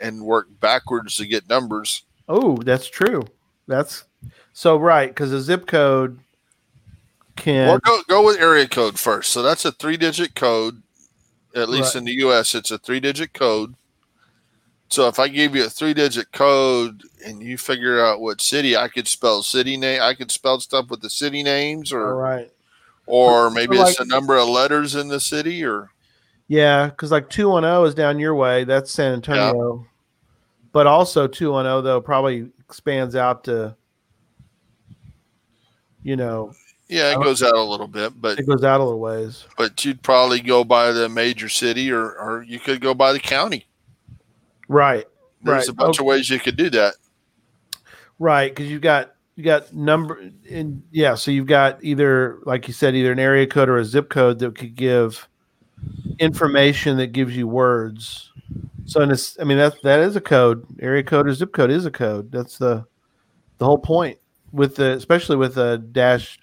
[0.00, 2.04] and work backwards to get numbers.
[2.28, 3.24] Oh, that's true.
[3.66, 4.04] That's
[4.52, 6.18] so right because a zip code
[7.36, 7.68] can.
[7.68, 9.30] Or go go with area code first.
[9.30, 10.82] So that's a three digit code.
[11.54, 12.00] At least Right.
[12.00, 13.74] in the US, it's a three digit code.
[14.90, 18.76] So if I give you a three digit code and you figure out what city,
[18.76, 20.00] I could spell city name.
[20.02, 22.50] I could spell stuff with the city names, or right.
[23.06, 25.90] or maybe So, it's a number of letters in the city, or
[26.46, 28.64] Yeah, because like two one zero is down your way.
[28.64, 29.86] That's San Antonio.
[30.78, 33.74] But also two one zero though probably expands out to.
[36.04, 36.52] You know,
[36.88, 39.44] yeah, it goes out a little bit, but it goes out a little ways.
[39.56, 43.18] but you'd probably go by the major city, or or you could go by the
[43.18, 43.66] county.
[44.68, 45.04] Right.
[45.42, 45.68] There's Right.
[45.68, 46.04] a bunch Okay.
[46.04, 46.94] of ways you could do that.
[48.20, 52.72] Right, because you've got you got number in yeah, so you've got either like you
[52.72, 55.28] said, either an area code or a zip code that could give
[56.18, 58.32] information that gives you words.
[58.86, 60.64] So in this, I mean that that is a code.
[60.80, 62.32] Area code or zip code is a code.
[62.32, 62.84] That's the
[63.58, 64.18] the whole point
[64.52, 66.38] with the especially with a dash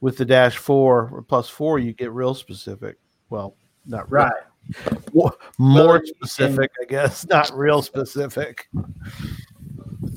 [0.00, 2.96] with the dash four or plus four, you get real specific.
[3.30, 3.56] Well,
[3.86, 4.32] not Right.
[5.14, 8.68] more, more specific, I guess, not real specific.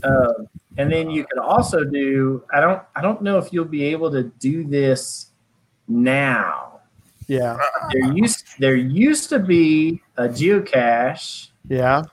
[0.04, 0.48] Um,
[0.78, 2.44] and then you can also do.
[2.54, 2.82] I don't.
[2.96, 5.28] I don't know if you'll be able to do this
[5.88, 6.71] now.
[7.28, 7.58] Yeah,
[7.94, 12.04] There used there used to be a geocache yeah,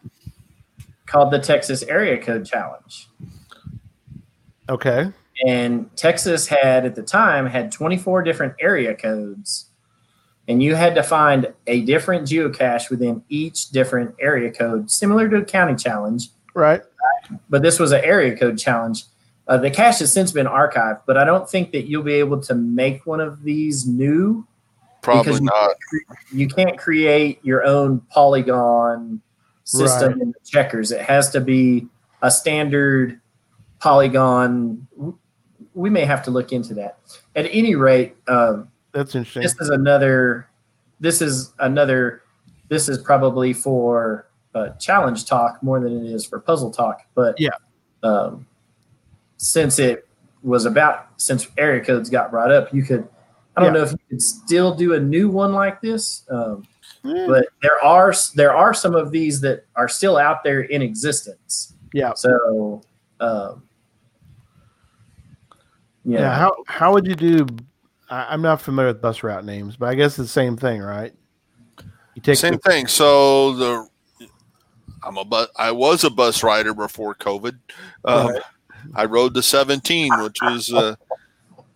[1.07, 3.09] called the Texas Area Code Challenge.
[4.69, 5.11] okay.
[5.47, 9.67] and Texas had at the time had 24 different area codes
[10.49, 15.37] and you had to find a different geocache within each different area code similar to
[15.37, 16.83] a county challenge Right.
[17.49, 19.05] but this was an area code challenge
[19.47, 22.41] uh, the cache has since been archived but i don't think that you'll be able
[22.43, 24.45] to make one of these new
[25.03, 25.77] Probably Because you not.
[26.33, 29.21] you can't create your own polygon
[29.65, 30.23] system Right.
[30.23, 30.91] in the checkers.
[30.93, 31.87] It has to be
[32.23, 33.21] a standard
[33.81, 34.87] polygon.
[35.75, 36.99] We may have to look into that.
[37.37, 39.43] At any rate, um, That's interesting.
[39.43, 40.49] this is another.
[41.01, 42.23] This is another.
[42.69, 47.03] This is probably for uh, challenge talk more than it is for puzzle talk.
[47.15, 47.51] But Yeah.
[48.03, 48.47] um,
[49.37, 50.09] since it
[50.43, 53.07] was about since area codes got brought up, you could.
[53.59, 53.81] I don't Yeah.
[53.81, 56.23] know if you could still do a new one like this.
[56.31, 56.65] Um,
[57.05, 60.83] Eh, but there are there are some of these that are still out there in
[60.83, 61.75] existence.
[61.93, 62.13] yeah.
[62.15, 62.83] So,
[63.21, 63.63] um,
[66.05, 66.35] yeah, Yeah.
[66.39, 67.47] How how would you do?
[68.11, 71.13] I, I'm not familiar with bus route names, but I guess the same thing, right?
[72.15, 72.87] You take Same the- thing.
[72.87, 73.89] So the
[75.05, 75.49] I'm a bus.
[75.57, 77.59] I was a bus rider before COVID.
[78.05, 78.43] Um, Right.
[78.95, 80.95] I rode the 17, which was uh,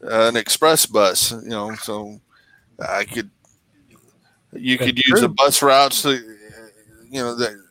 [0.02, 1.32] an express bus.
[1.32, 2.20] You know, so
[2.78, 3.30] I could.
[4.54, 5.34] You could That's use the true.
[5.36, 6.02] bus routes.
[6.02, 7.62] To, you know the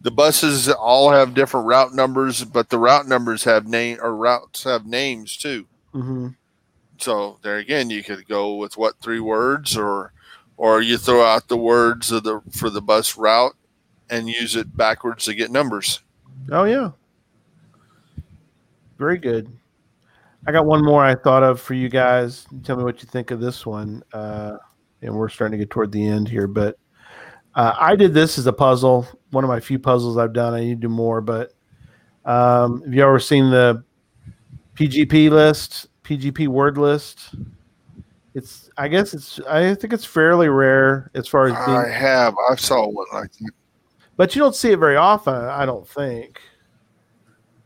[0.00, 4.64] the buses all have different route numbers, but the route numbers have name or routes
[4.64, 5.66] have names too.
[5.94, 6.36] Mhm.
[6.98, 10.12] So there again, you could go with what three words, or
[10.56, 13.54] or you throw out the words of the for the bus route
[14.10, 16.00] and use it backwards to get numbers.
[16.50, 16.90] Oh yeah.
[18.98, 19.50] Very good.
[20.46, 22.46] I got one more I thought of for you guys.
[22.64, 24.02] Tell me what you think of this one.
[24.12, 24.56] Uh,
[25.00, 26.78] and we're starting to get toward the end here, but
[27.54, 29.06] uh, I did this as a puzzle.
[29.30, 30.54] One of my few puzzles I've done.
[30.54, 31.52] I need to do more, but
[32.24, 33.84] um, have you ever seen the
[34.74, 37.34] PGP list, PGP word list?
[38.34, 42.34] It's, I guess it's, I think it's fairly rare as far as being I have.
[42.50, 43.50] I saw one like that.
[44.16, 45.34] but you don't see it very often.
[45.34, 46.40] I don't think.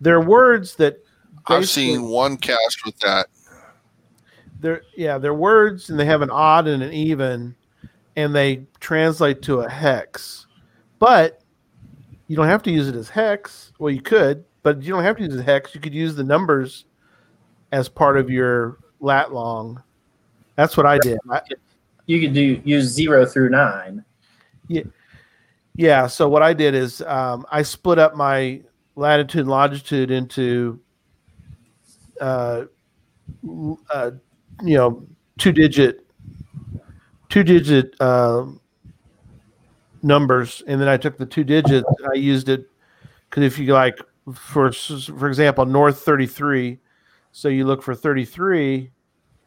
[0.01, 0.99] There are words that
[1.47, 3.27] I've seen one cast with that.
[4.61, 7.55] they're yeah they're words and they have an odd and an even,
[8.17, 10.47] and they translate to a hex,
[10.99, 11.43] but
[12.29, 13.73] you don't have to use it as hex.
[13.79, 15.75] Well, you could, but you don't have to use it as hex.
[15.75, 16.87] You could use the numbers
[17.73, 19.83] as part of your lat long.
[20.57, 21.19] That's what I did.
[21.31, 21.43] I,
[22.07, 24.05] you could do use zero through nine.
[25.75, 26.07] Yeah.
[26.07, 28.63] So what I did is um, I split up my
[28.95, 30.81] latitude and longitude into,
[32.21, 32.65] uh,
[33.93, 34.11] uh,
[34.63, 35.07] you know,
[35.39, 36.07] two digit,
[37.29, 38.47] two digit uh,
[40.03, 41.89] numbers, and then I took the two digits.
[42.11, 42.67] I used it
[43.29, 43.99] because if you like,
[44.35, 46.79] for for example, north thirty three,
[47.33, 48.91] so you look for thirty three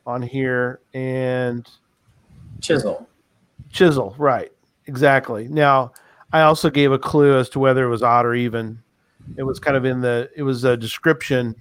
[0.05, 1.67] on here and
[2.61, 3.07] Chisel.
[3.71, 4.51] Chisel, right.
[4.87, 5.47] Exactly.
[5.47, 5.91] Now,
[6.33, 8.81] I also gave a clue as to whether it was odd or even.
[9.37, 11.55] It was kind of in the it was a description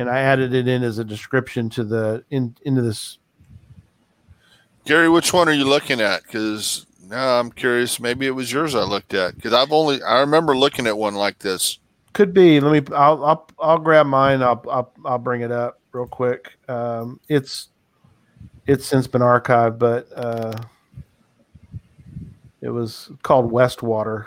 [0.00, 3.18] and I added it in as a description to the in into this
[4.86, 6.22] Gary, which one are you looking at?
[6.22, 8.00] Because now I'm curious.
[8.00, 9.36] Maybe it was yours I looked at.
[9.36, 11.78] Because I've only I remember looking at one like this.
[12.14, 15.80] could be let me I'll I'll, I'll grab mine I'll, I'll I'll bring it up
[15.92, 16.54] real quick.
[16.68, 17.68] Um, it's
[18.66, 20.56] it's since been archived but uh,
[22.62, 24.26] it was called Westwater.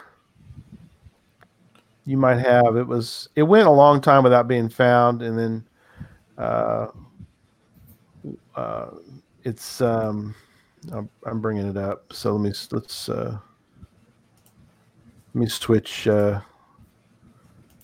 [2.06, 5.68] You might have it was it went a long time without being found and then
[6.38, 6.88] uh,
[8.56, 8.88] uh,
[9.44, 10.36] it's um,
[10.92, 13.38] I'm, I'm bringing it up so let me let's uh,
[15.34, 16.42] let me switch uh,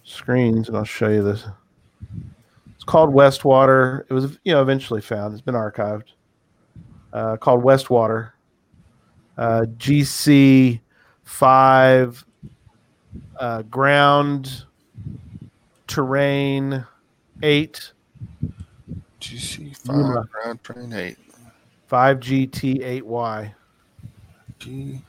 [0.04, 1.46] screens and I'll show you this.
[2.76, 4.04] It's called Westwater.
[4.10, 5.34] It was you know eventually found.
[5.34, 6.12] It's been archived.
[7.14, 8.32] Uh, called Westwater.
[9.38, 10.82] Uh, GC
[11.24, 12.26] five
[13.40, 14.66] uh, ground
[15.88, 16.86] terrain
[17.42, 17.92] eight
[19.20, 20.14] GC Yuma.
[20.22, 21.18] five ground train eight.
[21.88, 23.54] five GT eight Y
[24.60, 25.02] G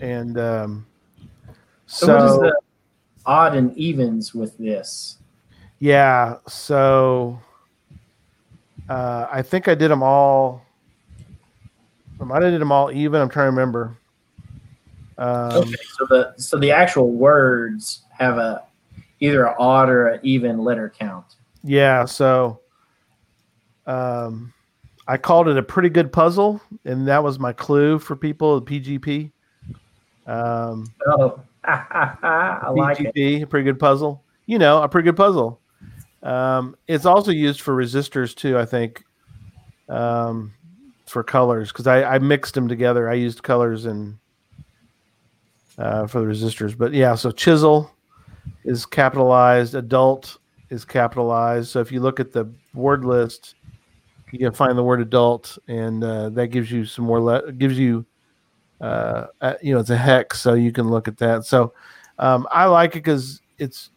[0.00, 0.86] and um,
[1.86, 2.60] So, so what is the
[3.24, 5.18] odd and evens with this?
[5.78, 7.38] Yeah, so
[8.88, 10.64] uh, I think I did them all.
[12.20, 13.20] I might have did them all even.
[13.20, 13.96] I'm trying to remember.
[15.18, 18.62] Um, Okay, so the so the actual words have a
[19.20, 21.24] either an odd or an even letter count.
[21.64, 22.60] Yeah, so
[23.86, 24.52] um,
[25.08, 28.60] I called it a pretty good puzzle, and that was my clue for people.
[28.60, 29.32] The PGP,
[30.26, 33.14] um, Oh, I like it.
[33.14, 34.22] PGP, a pretty good puzzle.
[34.46, 35.60] You know, a pretty good puzzle.
[36.22, 38.56] Um, it's also used for resistors too.
[38.58, 39.04] I think
[39.88, 40.52] um,
[41.06, 43.08] for colors because I, I mixed them together.
[43.10, 44.18] I used colors and
[45.78, 46.76] uh, for the resistors.
[46.76, 47.90] But yeah, so chisel
[48.64, 49.74] is capitalized.
[49.74, 50.38] Adult
[50.70, 51.68] is capitalized.
[51.70, 53.54] So if you look at the word list,
[54.32, 57.18] You can find the word adult, and uh, that gives you some more.
[57.20, 58.04] Le- gives you,
[58.80, 61.46] uh, uh, you know, it's a hex, so you can look at that.
[61.46, 61.72] So
[62.18, 63.88] um, I like it because it's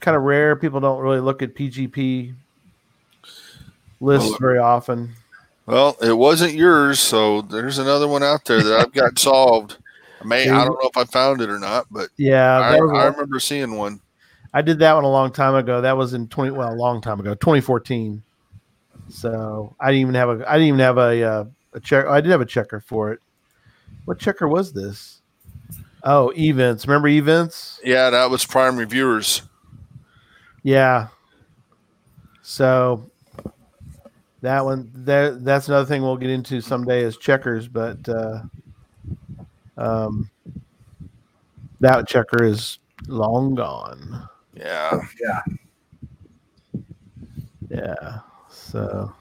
[0.00, 0.56] kind of rare.
[0.56, 2.34] People don't really look at PGP
[4.00, 5.14] lists Well, very often.
[5.66, 9.78] Well, it wasn't yours, so there's another one out there that I've got solved.
[10.20, 13.04] I may I don't know if I found it or not, but Yeah, I, I
[13.06, 14.00] remember seeing one.
[14.54, 15.80] I did that one a long time ago.
[15.80, 18.22] That was in twenty well, a long time ago, twenty fourteen.
[19.08, 21.44] So I didn't even have a I didn't even have a uh,
[21.74, 22.06] a check.
[22.06, 23.20] I did have a checker for it.
[24.06, 25.20] What checker was this?
[26.02, 26.86] Oh, Evince.
[26.86, 27.80] Remember Evince?
[27.84, 29.42] Yeah, that was Prime Reviewers.
[30.62, 31.08] Yeah.
[32.42, 33.10] So
[34.42, 38.42] that one that that's another thing we'll get into someday is checkers, but uh,
[39.76, 40.30] um,
[41.80, 42.78] that checker is
[43.08, 44.28] long gone.
[44.54, 45.42] Yeah, Yeah.
[47.68, 48.18] Yeah.
[48.48, 49.12] So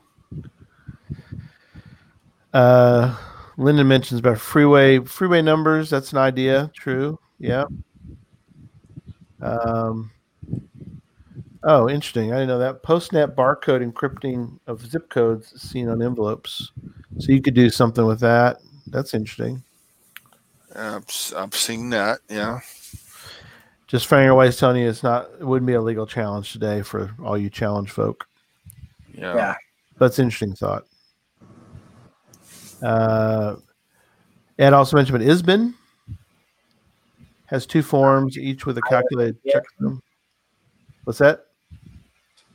[2.54, 3.16] uh
[3.58, 5.90] Lyndon mentions about freeway freeway numbers.
[5.90, 6.72] That's an idea.
[6.74, 7.20] True.
[7.40, 7.66] Yeah.
[9.42, 10.12] Um
[11.68, 12.32] Oh, interesting.
[12.32, 12.84] I didn't know that.
[12.84, 16.72] Postnet barcode encrypting of zip codes seen on envelopes.
[17.18, 18.58] So you could do something with that.
[18.88, 19.64] That's interesting.
[20.78, 22.20] I've, s- I've seen that.
[22.30, 22.60] Yeah,
[23.88, 26.82] Just finding your ways telling you it's not it wouldn't be a legal challenge today
[26.82, 28.28] for all you challenge folk.
[29.14, 29.36] yeah.
[29.36, 29.56] Yeah.
[29.98, 30.84] That's an interesting thought.
[32.84, 33.56] Uh,
[34.60, 35.74] Ed also mentioned, but ISBN
[37.46, 39.54] has two forms, each with a calculated Yeah.
[39.54, 39.70] check.
[39.70, 40.02] system.
[41.06, 41.46] What's that?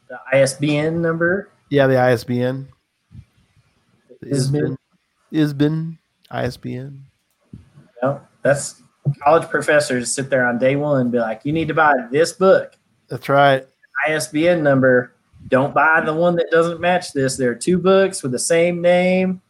[0.08, 1.48] The ISBN number.
[1.70, 2.68] Yeah, the ISBN.
[4.20, 4.76] The ISBN.
[5.32, 5.98] ISBN.
[6.30, 7.04] ISBN.
[8.02, 8.82] No, that's
[9.22, 12.32] college professors sit there on day one and be like, you need to buy this
[12.32, 12.76] book.
[13.08, 13.66] That's right.
[14.08, 15.14] ISBN number.
[15.48, 17.36] Don't buy the one that doesn't match this.
[17.36, 19.40] There are two books with the same name.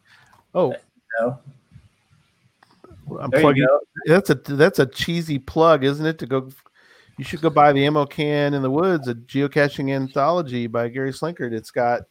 [0.53, 0.75] Oh,
[1.19, 1.39] No,
[3.19, 3.67] I'm there you plugging.
[4.05, 6.17] That's a that's a cheesy plug, isn't it?
[6.19, 6.49] To go,
[7.17, 11.11] you should go buy the Ammo Can in the Woods, a geocaching anthology by Gary
[11.11, 11.53] Slinkard.
[11.53, 12.03] It's got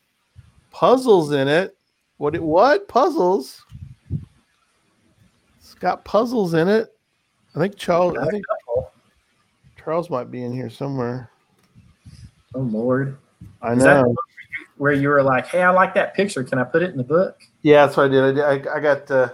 [0.70, 1.76] puzzles in it.
[2.18, 2.38] What?
[2.38, 3.64] What puzzles?
[5.80, 6.94] It's got puzzles in it.
[7.56, 8.14] I think Charles.
[8.18, 8.44] I think
[9.82, 11.30] Charles might be in here somewhere.
[12.54, 13.16] Oh Lord,
[13.62, 14.14] I Is know.
[14.76, 16.44] where you were like, "Hey, I like that picture.
[16.44, 18.24] Can I put it in the book?" Yeah, that's what I did.
[18.24, 18.68] I, did.
[18.68, 19.30] I, I got uh,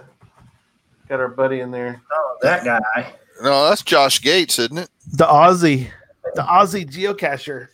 [1.09, 2.01] got our buddy in there.
[2.13, 3.13] Oh, that guy.
[3.43, 4.89] No, that's Josh Gates, isn't it?
[5.11, 5.89] The Aussie,
[6.35, 7.67] the Aussie geocacher.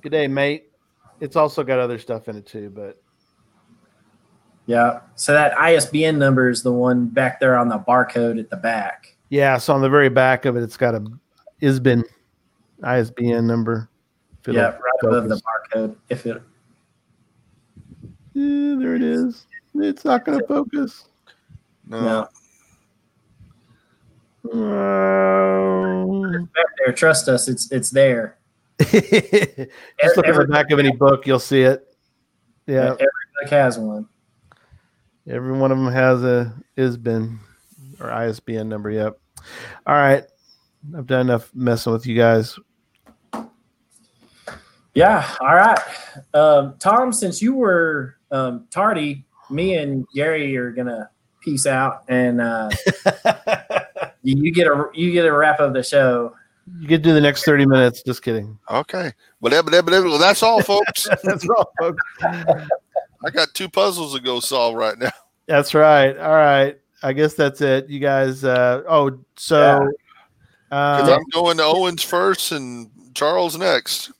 [0.00, 0.70] Good day, mate.
[1.18, 3.02] It's also got other stuff in it too, but
[4.70, 5.00] Yeah.
[5.16, 9.16] So that ISBN number is the one back there on the barcode at the back.
[9.28, 9.58] yeah.
[9.58, 11.04] So on the very back of it, it's got a
[11.60, 12.04] ISBN,
[12.84, 13.88] ISBN number.
[14.40, 15.40] If it'll Yeah, right above the
[15.74, 15.96] barcode.
[16.08, 16.40] If it
[18.34, 19.46] Yeah, there it is.
[19.74, 21.04] It's not going to focus.
[21.86, 22.00] No.
[22.02, 22.28] no
[24.52, 26.22] Oh.
[26.54, 28.38] back there, trust us, it's it's there.
[28.80, 28.94] Just
[30.16, 31.86] look at the back of any book, you'll see it.
[32.66, 33.06] Yeah, Every
[33.42, 34.08] book has one.
[35.30, 37.38] Every one of them has a ISBN
[38.00, 38.90] or ISBN number.
[38.90, 39.18] Yep.
[39.86, 40.24] All right,
[40.96, 42.58] I've done enough messing with you guys.
[44.94, 45.36] Yeah.
[45.40, 45.78] All right.
[46.34, 52.40] Um, Tom, since you were um, tardy, me and Gary are gonna peace out, and
[52.40, 52.70] uh,
[54.22, 56.34] you get a you get a wrap of the show.
[56.78, 58.02] You could do the next thirty minutes.
[58.02, 58.58] Just kidding.
[58.70, 59.12] Okay.
[59.38, 60.18] Whatever, whatever, whatever.
[60.18, 61.08] That's all, folks.
[61.22, 62.02] That's all, folks.
[63.24, 65.10] I got two puzzles to go solve right now.
[65.46, 66.16] That's right.
[66.16, 66.78] All right.
[67.02, 67.88] I guess that's it.
[67.88, 68.44] You guys.
[68.44, 69.88] Uh, oh, so.
[70.68, 74.12] Because Uh, I'm going to Owens first and Charles next.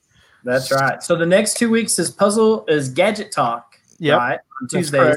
[0.44, 1.02] That's right.
[1.02, 3.76] So the next two weeks is puzzle is gadget talk.
[3.98, 4.16] Yeah.
[4.16, 5.16] Right on That's Tuesdays.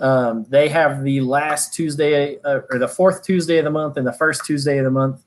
[0.00, 4.06] Um, they have the last Tuesday uh, or the fourth Tuesday of the month and
[4.06, 5.22] the first Tuesday of the month.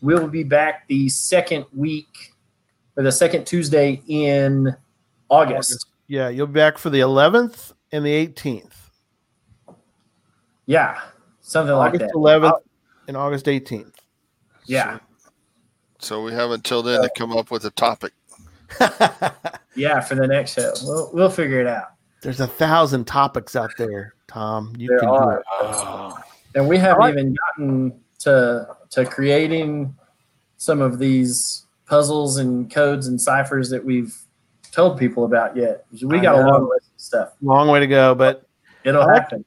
[0.00, 2.32] We'll be back the second week
[2.96, 4.74] or the second Tuesday in
[5.28, 5.86] August.
[6.12, 8.90] Yeah, you'll be back for the eleventh and the eighteenth.
[10.66, 11.00] Yeah,
[11.40, 12.14] something like August that.
[12.14, 12.54] eleventh
[13.08, 13.98] and August eighteenth.
[14.66, 14.98] Yeah,
[16.00, 18.12] So we have until then to come up with a topic.
[19.74, 21.94] yeah, for the next show, we'll we'll figure it out.
[22.20, 24.74] There's a thousand topics out there, Tom.
[24.76, 25.34] You There can are.
[25.34, 25.44] do it.
[25.62, 26.18] Oh,
[26.54, 27.14] And we haven't Alright.
[27.14, 29.96] even gotten to to creating
[30.58, 34.14] some of these puzzles and codes and ciphers that we've
[34.72, 35.84] told people about yet.
[36.02, 37.32] We got a long list of stuff.
[37.40, 38.46] Long way to go, but
[38.82, 39.44] It'll I like- happen.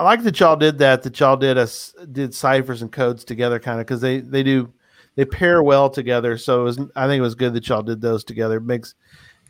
[0.00, 1.02] I like that y'all did that.
[1.02, 4.72] That y'all did us did ciphers and codes together, kind of because they they do
[5.16, 6.38] they pair well together.
[6.38, 8.58] So it was I think it was good that y'all did those together.
[8.58, 8.94] It makes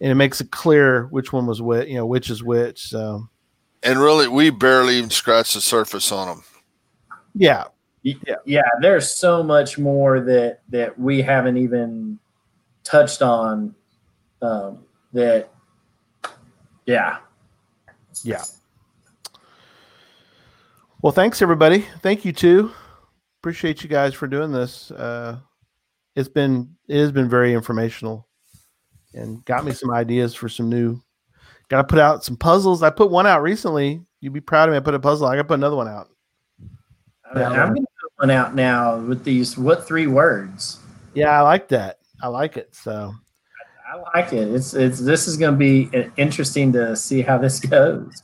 [0.00, 2.80] and it makes it clear which one was which, you know, which is which.
[2.88, 3.28] So,
[3.82, 6.44] and really, we barely even scratched the surface on them.
[7.34, 7.64] Yeah,
[8.02, 8.62] yeah, yeah.
[8.80, 12.18] There's so much more that that we haven't even
[12.84, 13.74] touched on.
[14.40, 15.50] Um, that,
[16.86, 17.18] yeah,
[18.22, 18.42] yeah.
[21.02, 21.84] Well, thanks everybody.
[22.00, 22.72] Thank you too.
[23.40, 24.90] Appreciate you guys for doing this.
[24.90, 25.38] Uh,
[26.16, 28.26] it's been it has been very informational,
[29.14, 31.00] and got me some ideas for some new.
[31.68, 32.82] Got to put out some puzzles.
[32.82, 34.00] I put one out recently.
[34.20, 34.78] You'd be proud of me.
[34.78, 35.28] I put a puzzle.
[35.28, 36.08] I got to put another one out.
[37.32, 39.56] I am to put one out now with these.
[39.56, 40.80] What three words?
[41.14, 41.98] Yeah, I like that.
[42.22, 42.74] I like it.
[42.74, 43.14] So
[43.90, 44.48] I like it.
[44.54, 48.22] It's it's this is going to be interesting to see how this goes.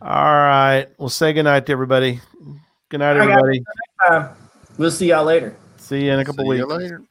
[0.00, 0.86] All right.
[0.96, 2.20] We'll say goodnight to everybody.
[2.88, 3.62] Good night, everybody.
[4.78, 5.56] We'll see y'all later.
[5.76, 6.60] See you in a couple See weeks.
[6.60, 7.02] you later.